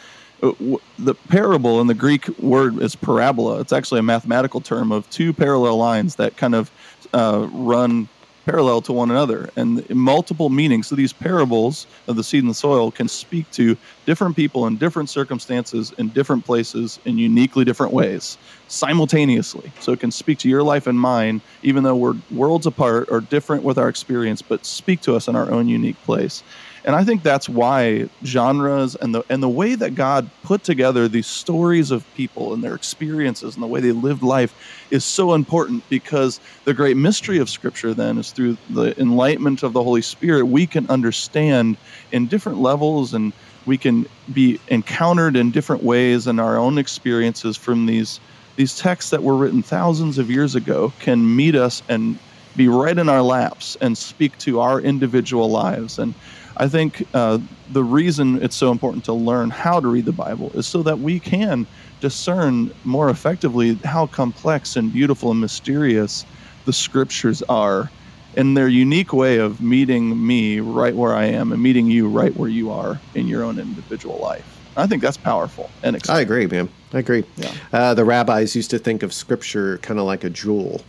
uh, 0.42 0.52
the 0.98 1.14
parable 1.28 1.80
in 1.80 1.86
the 1.86 1.94
Greek 1.94 2.28
word 2.40 2.82
is 2.82 2.96
parabola. 2.96 3.60
It's 3.60 3.72
actually 3.72 4.00
a 4.00 4.04
mathematical 4.04 4.60
term 4.60 4.90
of 4.90 5.08
two 5.10 5.32
parallel 5.32 5.76
lines 5.76 6.16
that 6.16 6.36
kind 6.36 6.56
of 6.56 6.72
uh, 7.12 7.46
run 7.52 8.08
parallel 8.46 8.80
to 8.80 8.92
one 8.92 9.10
another 9.10 9.50
and 9.56 9.88
multiple 9.90 10.48
meanings. 10.48 10.86
So 10.86 10.94
these 10.94 11.12
parables 11.12 11.86
of 12.06 12.16
the 12.16 12.22
seed 12.22 12.44
and 12.44 12.50
the 12.50 12.54
soil 12.54 12.90
can 12.92 13.08
speak 13.08 13.50
to 13.52 13.76
different 14.06 14.36
people 14.36 14.66
in 14.66 14.76
different 14.76 15.10
circumstances 15.10 15.92
in 15.98 16.08
different 16.10 16.46
places 16.46 17.00
in 17.04 17.18
uniquely 17.18 17.64
different 17.64 17.92
ways 17.92 18.38
simultaneously. 18.68 19.72
So 19.80 19.92
it 19.92 20.00
can 20.00 20.12
speak 20.12 20.38
to 20.38 20.48
your 20.48 20.62
life 20.62 20.86
and 20.86 20.98
mine, 20.98 21.40
even 21.62 21.82
though 21.82 21.96
we're 21.96 22.14
worlds 22.30 22.66
apart 22.66 23.08
or 23.10 23.20
different 23.20 23.64
with 23.64 23.78
our 23.78 23.88
experience, 23.88 24.42
but 24.42 24.64
speak 24.64 25.00
to 25.02 25.16
us 25.16 25.28
in 25.28 25.36
our 25.36 25.50
own 25.50 25.68
unique 25.68 26.00
place. 26.04 26.42
And 26.86 26.94
I 26.94 27.02
think 27.02 27.24
that's 27.24 27.48
why 27.48 28.08
genres 28.24 28.94
and 28.94 29.12
the 29.12 29.24
and 29.28 29.42
the 29.42 29.48
way 29.48 29.74
that 29.74 29.96
God 29.96 30.30
put 30.44 30.62
together 30.62 31.08
these 31.08 31.26
stories 31.26 31.90
of 31.90 32.06
people 32.14 32.54
and 32.54 32.62
their 32.62 32.76
experiences 32.76 33.54
and 33.54 33.62
the 33.62 33.66
way 33.66 33.80
they 33.80 33.90
lived 33.90 34.22
life 34.22 34.54
is 34.92 35.04
so 35.04 35.34
important 35.34 35.82
because 35.90 36.38
the 36.64 36.72
great 36.72 36.96
mystery 36.96 37.38
of 37.38 37.50
scripture 37.50 37.92
then 37.92 38.18
is 38.18 38.30
through 38.30 38.56
the 38.70 38.98
enlightenment 39.00 39.64
of 39.64 39.72
the 39.72 39.82
Holy 39.82 40.00
Spirit 40.00 40.46
we 40.46 40.64
can 40.64 40.88
understand 40.88 41.76
in 42.12 42.28
different 42.28 42.60
levels 42.60 43.14
and 43.14 43.32
we 43.66 43.76
can 43.76 44.06
be 44.32 44.60
encountered 44.68 45.34
in 45.34 45.50
different 45.50 45.82
ways 45.82 46.28
and 46.28 46.40
our 46.40 46.56
own 46.56 46.78
experiences 46.78 47.56
from 47.56 47.86
these 47.86 48.20
these 48.54 48.78
texts 48.78 49.10
that 49.10 49.24
were 49.24 49.36
written 49.36 49.60
thousands 49.60 50.18
of 50.18 50.30
years 50.30 50.54
ago 50.54 50.92
can 51.00 51.34
meet 51.34 51.56
us 51.56 51.82
and 51.88 52.16
be 52.56 52.68
right 52.68 52.96
in 52.96 53.08
our 53.08 53.22
laps 53.22 53.76
and 53.80 53.98
speak 53.98 54.36
to 54.38 54.60
our 54.60 54.80
individual 54.80 55.50
lives. 55.50 55.98
And 55.98 56.14
I 56.56 56.68
think 56.68 57.06
uh, 57.12 57.38
the 57.70 57.84
reason 57.84 58.42
it's 58.42 58.56
so 58.56 58.70
important 58.70 59.04
to 59.04 59.12
learn 59.12 59.50
how 59.50 59.80
to 59.80 59.88
read 59.88 60.06
the 60.06 60.12
Bible 60.12 60.50
is 60.54 60.66
so 60.66 60.82
that 60.84 60.98
we 60.98 61.20
can 61.20 61.66
discern 62.00 62.72
more 62.84 63.10
effectively 63.10 63.74
how 63.84 64.06
complex 64.06 64.76
and 64.76 64.92
beautiful 64.92 65.30
and 65.30 65.40
mysterious 65.40 66.24
the 66.64 66.72
scriptures 66.72 67.42
are 67.48 67.90
in 68.36 68.54
their 68.54 68.68
unique 68.68 69.12
way 69.12 69.38
of 69.38 69.60
meeting 69.60 70.26
me 70.26 70.60
right 70.60 70.94
where 70.94 71.14
I 71.14 71.24
am 71.24 71.52
and 71.52 71.62
meeting 71.62 71.86
you 71.86 72.08
right 72.08 72.36
where 72.36 72.50
you 72.50 72.70
are 72.70 73.00
in 73.14 73.26
your 73.28 73.42
own 73.42 73.58
individual 73.58 74.18
life. 74.18 74.44
I 74.76 74.86
think 74.86 75.02
that's 75.02 75.16
powerful 75.16 75.70
and 75.82 75.96
exciting. 75.96 76.18
I 76.18 76.22
agree, 76.22 76.46
man. 76.46 76.68
I 76.92 76.98
agree. 76.98 77.24
Yeah. 77.36 77.52
Uh, 77.72 77.94
the 77.94 78.04
rabbis 78.04 78.54
used 78.54 78.70
to 78.70 78.78
think 78.78 79.02
of 79.02 79.12
scripture 79.12 79.78
kind 79.78 79.98
of 79.98 80.04
like 80.04 80.22
a 80.22 80.30
jewel, 80.30 80.82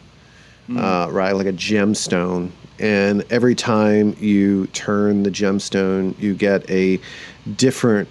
Hmm. 0.67 0.77
uh, 0.77 1.08
right? 1.10 1.32
Like 1.32 1.47
a 1.47 1.53
gemstone. 1.53 2.51
And 2.80 3.25
every 3.30 3.56
time 3.56 4.15
you 4.19 4.67
turn 4.67 5.23
the 5.23 5.32
gemstone, 5.32 6.17
you 6.19 6.36
get 6.36 6.69
a 6.69 6.99
different 7.56 8.08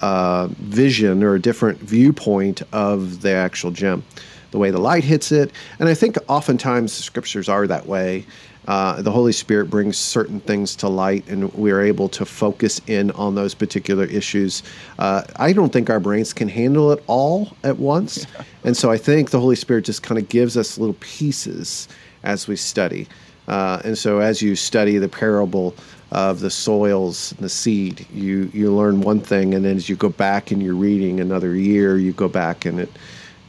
uh, 0.00 0.48
vision 0.58 1.22
or 1.22 1.34
a 1.34 1.40
different 1.40 1.78
viewpoint 1.78 2.62
of 2.72 3.22
the 3.22 3.30
actual 3.30 3.70
gem, 3.70 4.02
the 4.50 4.58
way 4.58 4.70
the 4.70 4.78
light 4.78 5.04
hits 5.04 5.32
it. 5.32 5.52
And 5.78 5.88
I 5.88 5.94
think 5.94 6.16
oftentimes 6.28 6.96
the 6.96 7.02
scriptures 7.02 7.48
are 7.48 7.66
that 7.66 7.86
way. 7.86 8.26
Uh, 8.70 9.02
the 9.02 9.10
Holy 9.10 9.32
Spirit 9.32 9.68
brings 9.68 9.98
certain 9.98 10.38
things 10.38 10.76
to 10.76 10.88
light, 10.88 11.26
and 11.26 11.52
we're 11.54 11.80
able 11.80 12.08
to 12.08 12.24
focus 12.24 12.80
in 12.86 13.10
on 13.12 13.34
those 13.34 13.52
particular 13.52 14.04
issues. 14.04 14.62
Uh, 14.96 15.24
I 15.34 15.52
don't 15.52 15.72
think 15.72 15.90
our 15.90 15.98
brains 15.98 16.32
can 16.32 16.46
handle 16.46 16.92
it 16.92 17.02
all 17.08 17.56
at 17.64 17.78
once. 17.78 18.26
And 18.62 18.76
so 18.76 18.90
I 18.90 18.98
think 18.98 19.30
the 19.30 19.40
Holy 19.40 19.56
Spirit 19.56 19.86
just 19.86 20.02
kind 20.02 20.18
of 20.20 20.28
gives 20.28 20.54
us 20.54 20.76
little 20.76 20.96
pieces 21.00 21.88
as 22.24 22.46
we 22.46 22.56
study. 22.56 23.08
Uh, 23.48 23.80
and 23.86 23.96
so 23.96 24.18
as 24.18 24.42
you 24.42 24.54
study 24.54 24.98
the 24.98 25.08
parable 25.08 25.74
of 26.12 26.40
the 26.40 26.50
soils 26.50 27.32
and 27.32 27.40
the 27.40 27.48
seed, 27.48 28.06
you, 28.12 28.50
you 28.52 28.70
learn 28.70 29.00
one 29.00 29.18
thing, 29.18 29.54
and 29.54 29.64
then 29.64 29.78
as 29.78 29.88
you 29.88 29.96
go 29.96 30.10
back 30.10 30.50
and 30.50 30.62
you're 30.62 30.74
reading 30.74 31.20
another 31.20 31.56
year, 31.56 31.96
you 31.96 32.12
go 32.12 32.28
back 32.28 32.66
and 32.66 32.80
it 32.80 32.90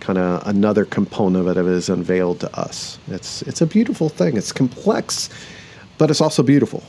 kind 0.02 0.18
of 0.20 0.46
another 0.48 0.84
component 0.86 1.48
of 1.48 1.58
it 1.58 1.66
is 1.66 1.88
unveiled 1.90 2.40
to 2.42 2.60
us. 2.60 3.00
It's 3.08 3.42
it's 3.44 3.62
a 3.62 3.66
beautiful 3.66 4.10
thing. 4.10 4.36
It's 4.36 4.52
complex, 4.52 5.30
but 5.98 6.10
it's 6.12 6.22
also 6.22 6.44
beautiful. 6.44 6.84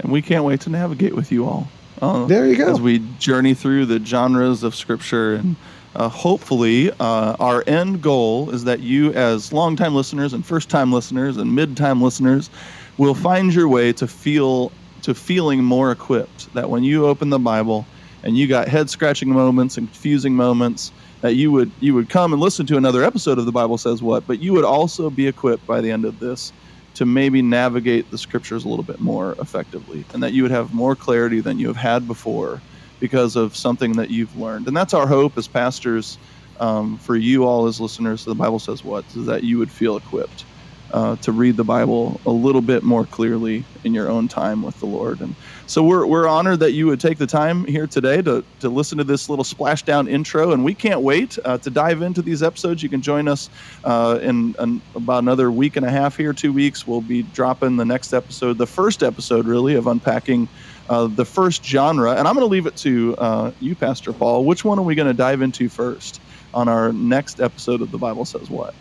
and 0.00 0.10
we 0.10 0.22
can't 0.22 0.44
wait 0.44 0.60
to 0.62 0.70
navigate 0.70 1.14
with 1.14 1.30
you 1.30 1.44
all. 1.44 1.68
Uh, 2.00 2.24
There 2.26 2.46
you 2.46 2.56
go. 2.56 2.70
As 2.70 2.80
we 2.80 3.00
journey 3.18 3.52
through 3.54 3.84
the 3.86 4.02
genres 4.02 4.62
of 4.62 4.74
Scripture, 4.74 5.34
and 5.34 5.56
uh, 5.94 6.08
hopefully, 6.08 6.90
uh, 6.92 7.36
our 7.38 7.62
end 7.66 8.00
goal 8.00 8.48
is 8.50 8.64
that 8.64 8.80
you, 8.80 9.12
as 9.12 9.52
longtime 9.52 9.94
listeners 9.94 10.32
and 10.32 10.44
first-time 10.46 10.92
listeners 10.92 11.36
and 11.36 11.54
mid-time 11.54 12.00
listeners, 12.00 12.48
will 12.96 13.14
find 13.14 13.52
your 13.52 13.68
way 13.68 13.92
to 13.92 14.06
feel 14.06 14.72
to 15.02 15.14
feeling 15.14 15.62
more 15.64 15.90
equipped. 15.92 16.52
That 16.54 16.70
when 16.70 16.84
you 16.84 17.06
open 17.06 17.28
the 17.30 17.38
Bible 17.38 17.84
and 18.22 18.36
you 18.38 18.46
got 18.46 18.68
head-scratching 18.68 19.28
moments 19.28 19.76
and 19.78 19.86
confusing 19.88 20.34
moments, 20.34 20.92
that 21.20 21.34
you 21.34 21.52
would 21.52 21.70
you 21.80 21.94
would 21.94 22.08
come 22.08 22.32
and 22.32 22.40
listen 22.40 22.66
to 22.66 22.76
another 22.76 23.04
episode 23.04 23.38
of 23.38 23.46
the 23.46 23.52
Bible 23.52 23.78
says 23.78 24.02
what, 24.02 24.26
but 24.26 24.40
you 24.40 24.52
would 24.52 24.64
also 24.64 25.10
be 25.10 25.26
equipped 25.26 25.66
by 25.66 25.80
the 25.80 25.90
end 25.90 26.04
of 26.04 26.18
this 26.18 26.52
to 26.94 27.06
maybe 27.06 27.40
navigate 27.40 28.10
the 28.10 28.18
scriptures 28.18 28.64
a 28.64 28.68
little 28.68 28.82
bit 28.82 29.00
more 29.00 29.32
effectively 29.38 30.04
and 30.12 30.22
that 30.22 30.32
you 30.32 30.42
would 30.42 30.50
have 30.50 30.74
more 30.74 30.96
clarity 30.96 31.40
than 31.40 31.58
you 31.58 31.68
have 31.68 31.76
had 31.76 32.06
before 32.06 32.60
because 32.98 33.36
of 33.36 33.56
something 33.56 33.92
that 33.92 34.10
you've 34.10 34.36
learned. 34.36 34.66
And 34.66 34.76
that's 34.76 34.92
our 34.92 35.06
hope 35.06 35.38
as 35.38 35.46
pastors 35.46 36.18
um, 36.58 36.98
for 36.98 37.16
you 37.16 37.44
all 37.44 37.66
as 37.66 37.80
listeners 37.80 38.24
to 38.24 38.30
the 38.30 38.34
Bible 38.34 38.58
says 38.58 38.84
what 38.84 39.04
is 39.16 39.26
that 39.26 39.44
you 39.44 39.58
would 39.58 39.70
feel 39.70 39.96
equipped 39.96 40.44
uh, 40.92 41.16
to 41.16 41.32
read 41.32 41.56
the 41.56 41.64
Bible 41.64 42.20
a 42.26 42.30
little 42.30 42.60
bit 42.60 42.82
more 42.82 43.04
clearly 43.04 43.64
in 43.84 43.94
your 43.94 44.08
own 44.08 44.28
time 44.28 44.62
with 44.62 44.78
the 44.80 44.86
Lord. 44.86 45.20
And 45.20 45.34
so 45.66 45.82
we're, 45.82 46.04
we're 46.04 46.26
honored 46.26 46.60
that 46.60 46.72
you 46.72 46.86
would 46.86 47.00
take 47.00 47.18
the 47.18 47.26
time 47.26 47.64
here 47.64 47.86
today 47.86 48.20
to, 48.22 48.44
to 48.60 48.68
listen 48.68 48.98
to 48.98 49.04
this 49.04 49.28
little 49.28 49.44
splashdown 49.44 50.10
intro. 50.10 50.52
And 50.52 50.64
we 50.64 50.74
can't 50.74 51.00
wait 51.00 51.38
uh, 51.44 51.58
to 51.58 51.70
dive 51.70 52.02
into 52.02 52.22
these 52.22 52.42
episodes. 52.42 52.82
You 52.82 52.88
can 52.88 53.02
join 53.02 53.28
us 53.28 53.48
uh, 53.84 54.18
in, 54.20 54.54
in 54.58 54.82
about 54.94 55.18
another 55.18 55.50
week 55.50 55.76
and 55.76 55.86
a 55.86 55.90
half 55.90 56.16
here, 56.16 56.32
two 56.32 56.52
weeks. 56.52 56.86
We'll 56.86 57.00
be 57.00 57.22
dropping 57.22 57.76
the 57.76 57.84
next 57.84 58.12
episode, 58.12 58.58
the 58.58 58.66
first 58.66 59.02
episode, 59.02 59.46
really, 59.46 59.76
of 59.76 59.86
unpacking 59.86 60.48
uh, 60.88 61.06
the 61.06 61.24
first 61.24 61.64
genre. 61.64 62.12
And 62.12 62.26
I'm 62.26 62.34
going 62.34 62.46
to 62.46 62.50
leave 62.50 62.66
it 62.66 62.76
to 62.78 63.14
uh, 63.16 63.52
you, 63.60 63.74
Pastor 63.76 64.12
Paul. 64.12 64.44
Which 64.44 64.64
one 64.64 64.78
are 64.78 64.82
we 64.82 64.96
going 64.96 65.08
to 65.08 65.14
dive 65.14 65.40
into 65.40 65.68
first 65.68 66.20
on 66.52 66.68
our 66.68 66.92
next 66.92 67.40
episode 67.40 67.80
of 67.80 67.92
The 67.92 67.98
Bible 67.98 68.24
Says 68.24 68.50
What? 68.50 68.74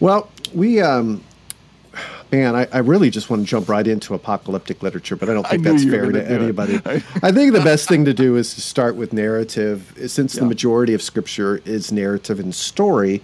Well, 0.00 0.28
we 0.54 0.80
um 0.80 1.22
man, 2.30 2.54
I, 2.54 2.66
I 2.72 2.78
really 2.78 3.10
just 3.10 3.30
want 3.30 3.42
to 3.42 3.48
jump 3.48 3.68
right 3.68 3.86
into 3.86 4.14
apocalyptic 4.14 4.82
literature, 4.82 5.16
but 5.16 5.30
I 5.30 5.34
don't 5.34 5.46
think 5.46 5.62
knew 5.64 5.72
that's 5.72 5.84
fair 5.84 6.10
to 6.12 6.30
anybody. 6.30 6.74
I 7.22 7.32
think 7.32 7.54
the 7.54 7.62
best 7.64 7.88
thing 7.88 8.04
to 8.04 8.12
do 8.14 8.36
is 8.36 8.54
to 8.54 8.60
start 8.60 8.96
with 8.96 9.12
narrative, 9.12 9.94
since 10.06 10.34
Yeah. 10.34 10.40
the 10.40 10.46
majority 10.46 10.94
of 10.94 11.02
scripture 11.02 11.62
is 11.64 11.90
narrative 11.90 12.38
and 12.38 12.54
story. 12.54 13.22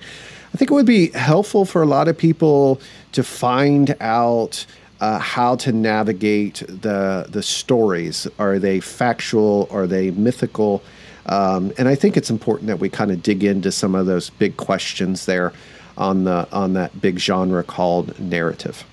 I 0.52 0.56
think 0.56 0.70
it 0.70 0.74
would 0.74 0.86
be 0.86 1.10
helpful 1.10 1.64
for 1.64 1.82
a 1.82 1.86
lot 1.86 2.08
of 2.08 2.16
people 2.16 2.80
to 3.12 3.22
find 3.22 3.94
out 4.00 4.64
uh, 5.00 5.18
how 5.18 5.56
to 5.56 5.72
navigate 5.72 6.62
the 6.66 7.26
the 7.28 7.42
stories. 7.42 8.26
Are 8.38 8.58
they 8.58 8.80
factual? 8.80 9.68
Are 9.70 9.86
they 9.86 10.12
mythical? 10.12 10.82
Um, 11.26 11.72
and 11.78 11.88
I 11.88 11.94
think 11.94 12.16
it's 12.16 12.30
important 12.30 12.68
that 12.68 12.78
we 12.78 12.88
kind 12.88 13.10
of 13.10 13.22
dig 13.22 13.44
into 13.44 13.72
some 13.72 13.94
of 13.94 14.06
those 14.06 14.30
big 14.30 14.56
questions 14.56 15.26
there 15.26 15.52
on 15.96 16.24
the 16.24 16.48
on 16.52 16.72
that 16.74 17.00
big 17.00 17.18
genre 17.18 17.62
called 17.62 18.18
narrative. 18.18 18.84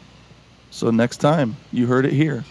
So 0.69 0.89
next 0.91 1.17
time, 1.17 1.57
you 1.71 1.87
heard 1.87 2.05
it 2.05 2.13
here. 2.13 2.43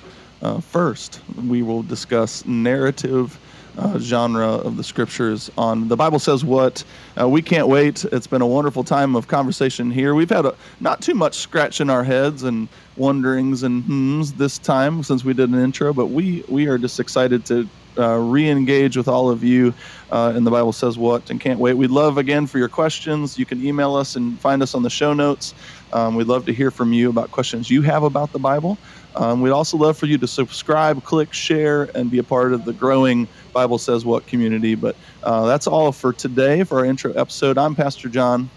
Uh, 0.43 0.61
first, 0.61 1.21
we 1.47 1.63
will 1.63 1.83
discuss 1.83 2.45
narrative 2.47 3.39
uh, 3.79 3.99
genre 3.99 4.47
of 4.47 4.77
the 4.77 4.85
scriptures 4.85 5.51
on 5.57 5.89
the 5.89 5.97
Bible 5.97 6.19
says 6.19 6.45
what. 6.45 6.85
Uh, 7.19 7.29
we 7.29 7.43
can't 7.43 7.69
wait. 7.69 8.05
It's 8.07 8.27
been 8.27 8.43
a 8.43 8.47
wonderful 8.47 8.85
time 8.85 9.17
of 9.17 9.29
conversation 9.29 9.91
here. 9.91 10.15
We've 10.15 10.31
had 10.31 10.45
a, 10.45 10.55
not 10.81 11.01
too 11.01 11.15
much 11.15 11.37
scratching 11.37 11.89
our 11.91 12.05
heads 12.05 12.43
and 12.43 12.69
wonderings 12.97 13.63
and 13.63 13.83
hmms 13.85 14.37
this 14.37 14.59
time 14.59 15.03
since 15.03 15.25
we 15.25 15.33
did 15.33 15.51
an 15.51 15.59
intro, 15.59 15.93
but 15.93 16.07
we 16.07 16.45
we 16.49 16.67
are 16.67 16.79
just 16.79 17.01
excited 17.01 17.45
to 17.47 17.69
uh, 18.01 18.17
re-engage 18.17 18.97
with 18.97 19.07
all 19.07 19.31
of 19.31 19.45
you 19.45 19.73
uh, 20.11 20.33
in 20.35 20.45
the 20.45 20.51
bible 20.51 20.73
says 20.73 20.99
what 20.99 21.31
and 21.31 21.41
can't 21.41 21.61
wait 21.61 21.75
we'd 21.75 21.91
love 21.91 22.19
again 22.19 22.47
for 22.47 22.59
your 22.59 22.69
questions 22.69 23.39
you 23.39 23.47
can 23.47 23.65
email 23.65 23.95
us 23.95 24.17
and 24.17 24.39
find 24.41 24.63
us 24.63 24.75
on 24.75 24.83
the 24.83 24.91
show 24.91 25.13
notes 25.13 25.55
um, 25.93 26.15
we'd 26.17 26.27
love 26.27 26.45
to 26.47 26.53
hear 26.53 26.71
from 26.71 26.93
you 26.93 27.11
about 27.11 27.31
questions 27.31 27.71
you 27.71 27.83
have 27.83 28.03
about 28.03 28.33
the 28.33 28.39
bible 28.39 28.77
um, 29.17 29.41
we'd 29.41 29.51
also 29.51 29.77
love 29.77 29.97
for 29.99 30.07
you 30.07 30.17
to 30.19 30.27
subscribe 30.27 31.03
click 31.05 31.33
share 31.33 31.85
and 31.97 32.11
be 32.11 32.19
a 32.19 32.23
part 32.25 32.53
of 32.53 32.65
the 32.65 32.73
growing 32.73 33.29
bible 33.53 33.79
says 33.79 34.05
what 34.05 34.27
community 34.27 34.75
but 34.75 34.97
uh, 35.23 35.47
that's 35.47 35.67
all 35.67 35.93
for 35.93 36.13
today 36.13 36.65
for 36.65 36.79
our 36.79 36.85
intro 36.85 37.13
episode 37.13 37.59
i'm 37.59 37.75
pastor 37.75 38.09
Jon 38.09 38.51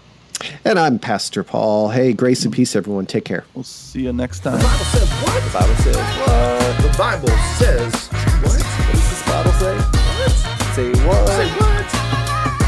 And 0.64 0.78
I'm 0.80 0.98
Pastor 0.98 1.44
Paul. 1.44 1.90
Hey, 1.90 2.12
grace 2.12 2.44
and 2.44 2.52
peace, 2.52 2.74
everyone. 2.74 3.06
Take 3.06 3.24
care. 3.24 3.44
we'll 3.54 3.62
see 3.62 4.02
you 4.02 4.12
next 4.12 4.40
time 4.40 4.58
The 4.58 4.64
Bible 4.64 4.84
says 4.84 5.10
what? 5.22 5.44
The 5.44 5.50
Bible 5.58 5.76
says 5.76 5.96
what? 5.96 6.82
The 6.82 6.98
Bible 6.98 7.28
says 7.56 8.08
what? 8.42 8.63
What 9.34 9.42
does 9.46 9.58
Bible 9.58 9.66
say? 9.66 9.76
What? 10.14 10.30
Say 10.76 10.88
what? 11.04 11.28
Say 11.28 11.48
what? 11.58 11.86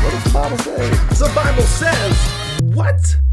What 0.03 0.11
does 0.11 0.25
the 0.25 0.31
Bible 0.33 0.59
say? 0.59 0.91
The 1.15 1.33
Bible 1.33 1.63
says 1.63 2.17
what? 2.75 3.26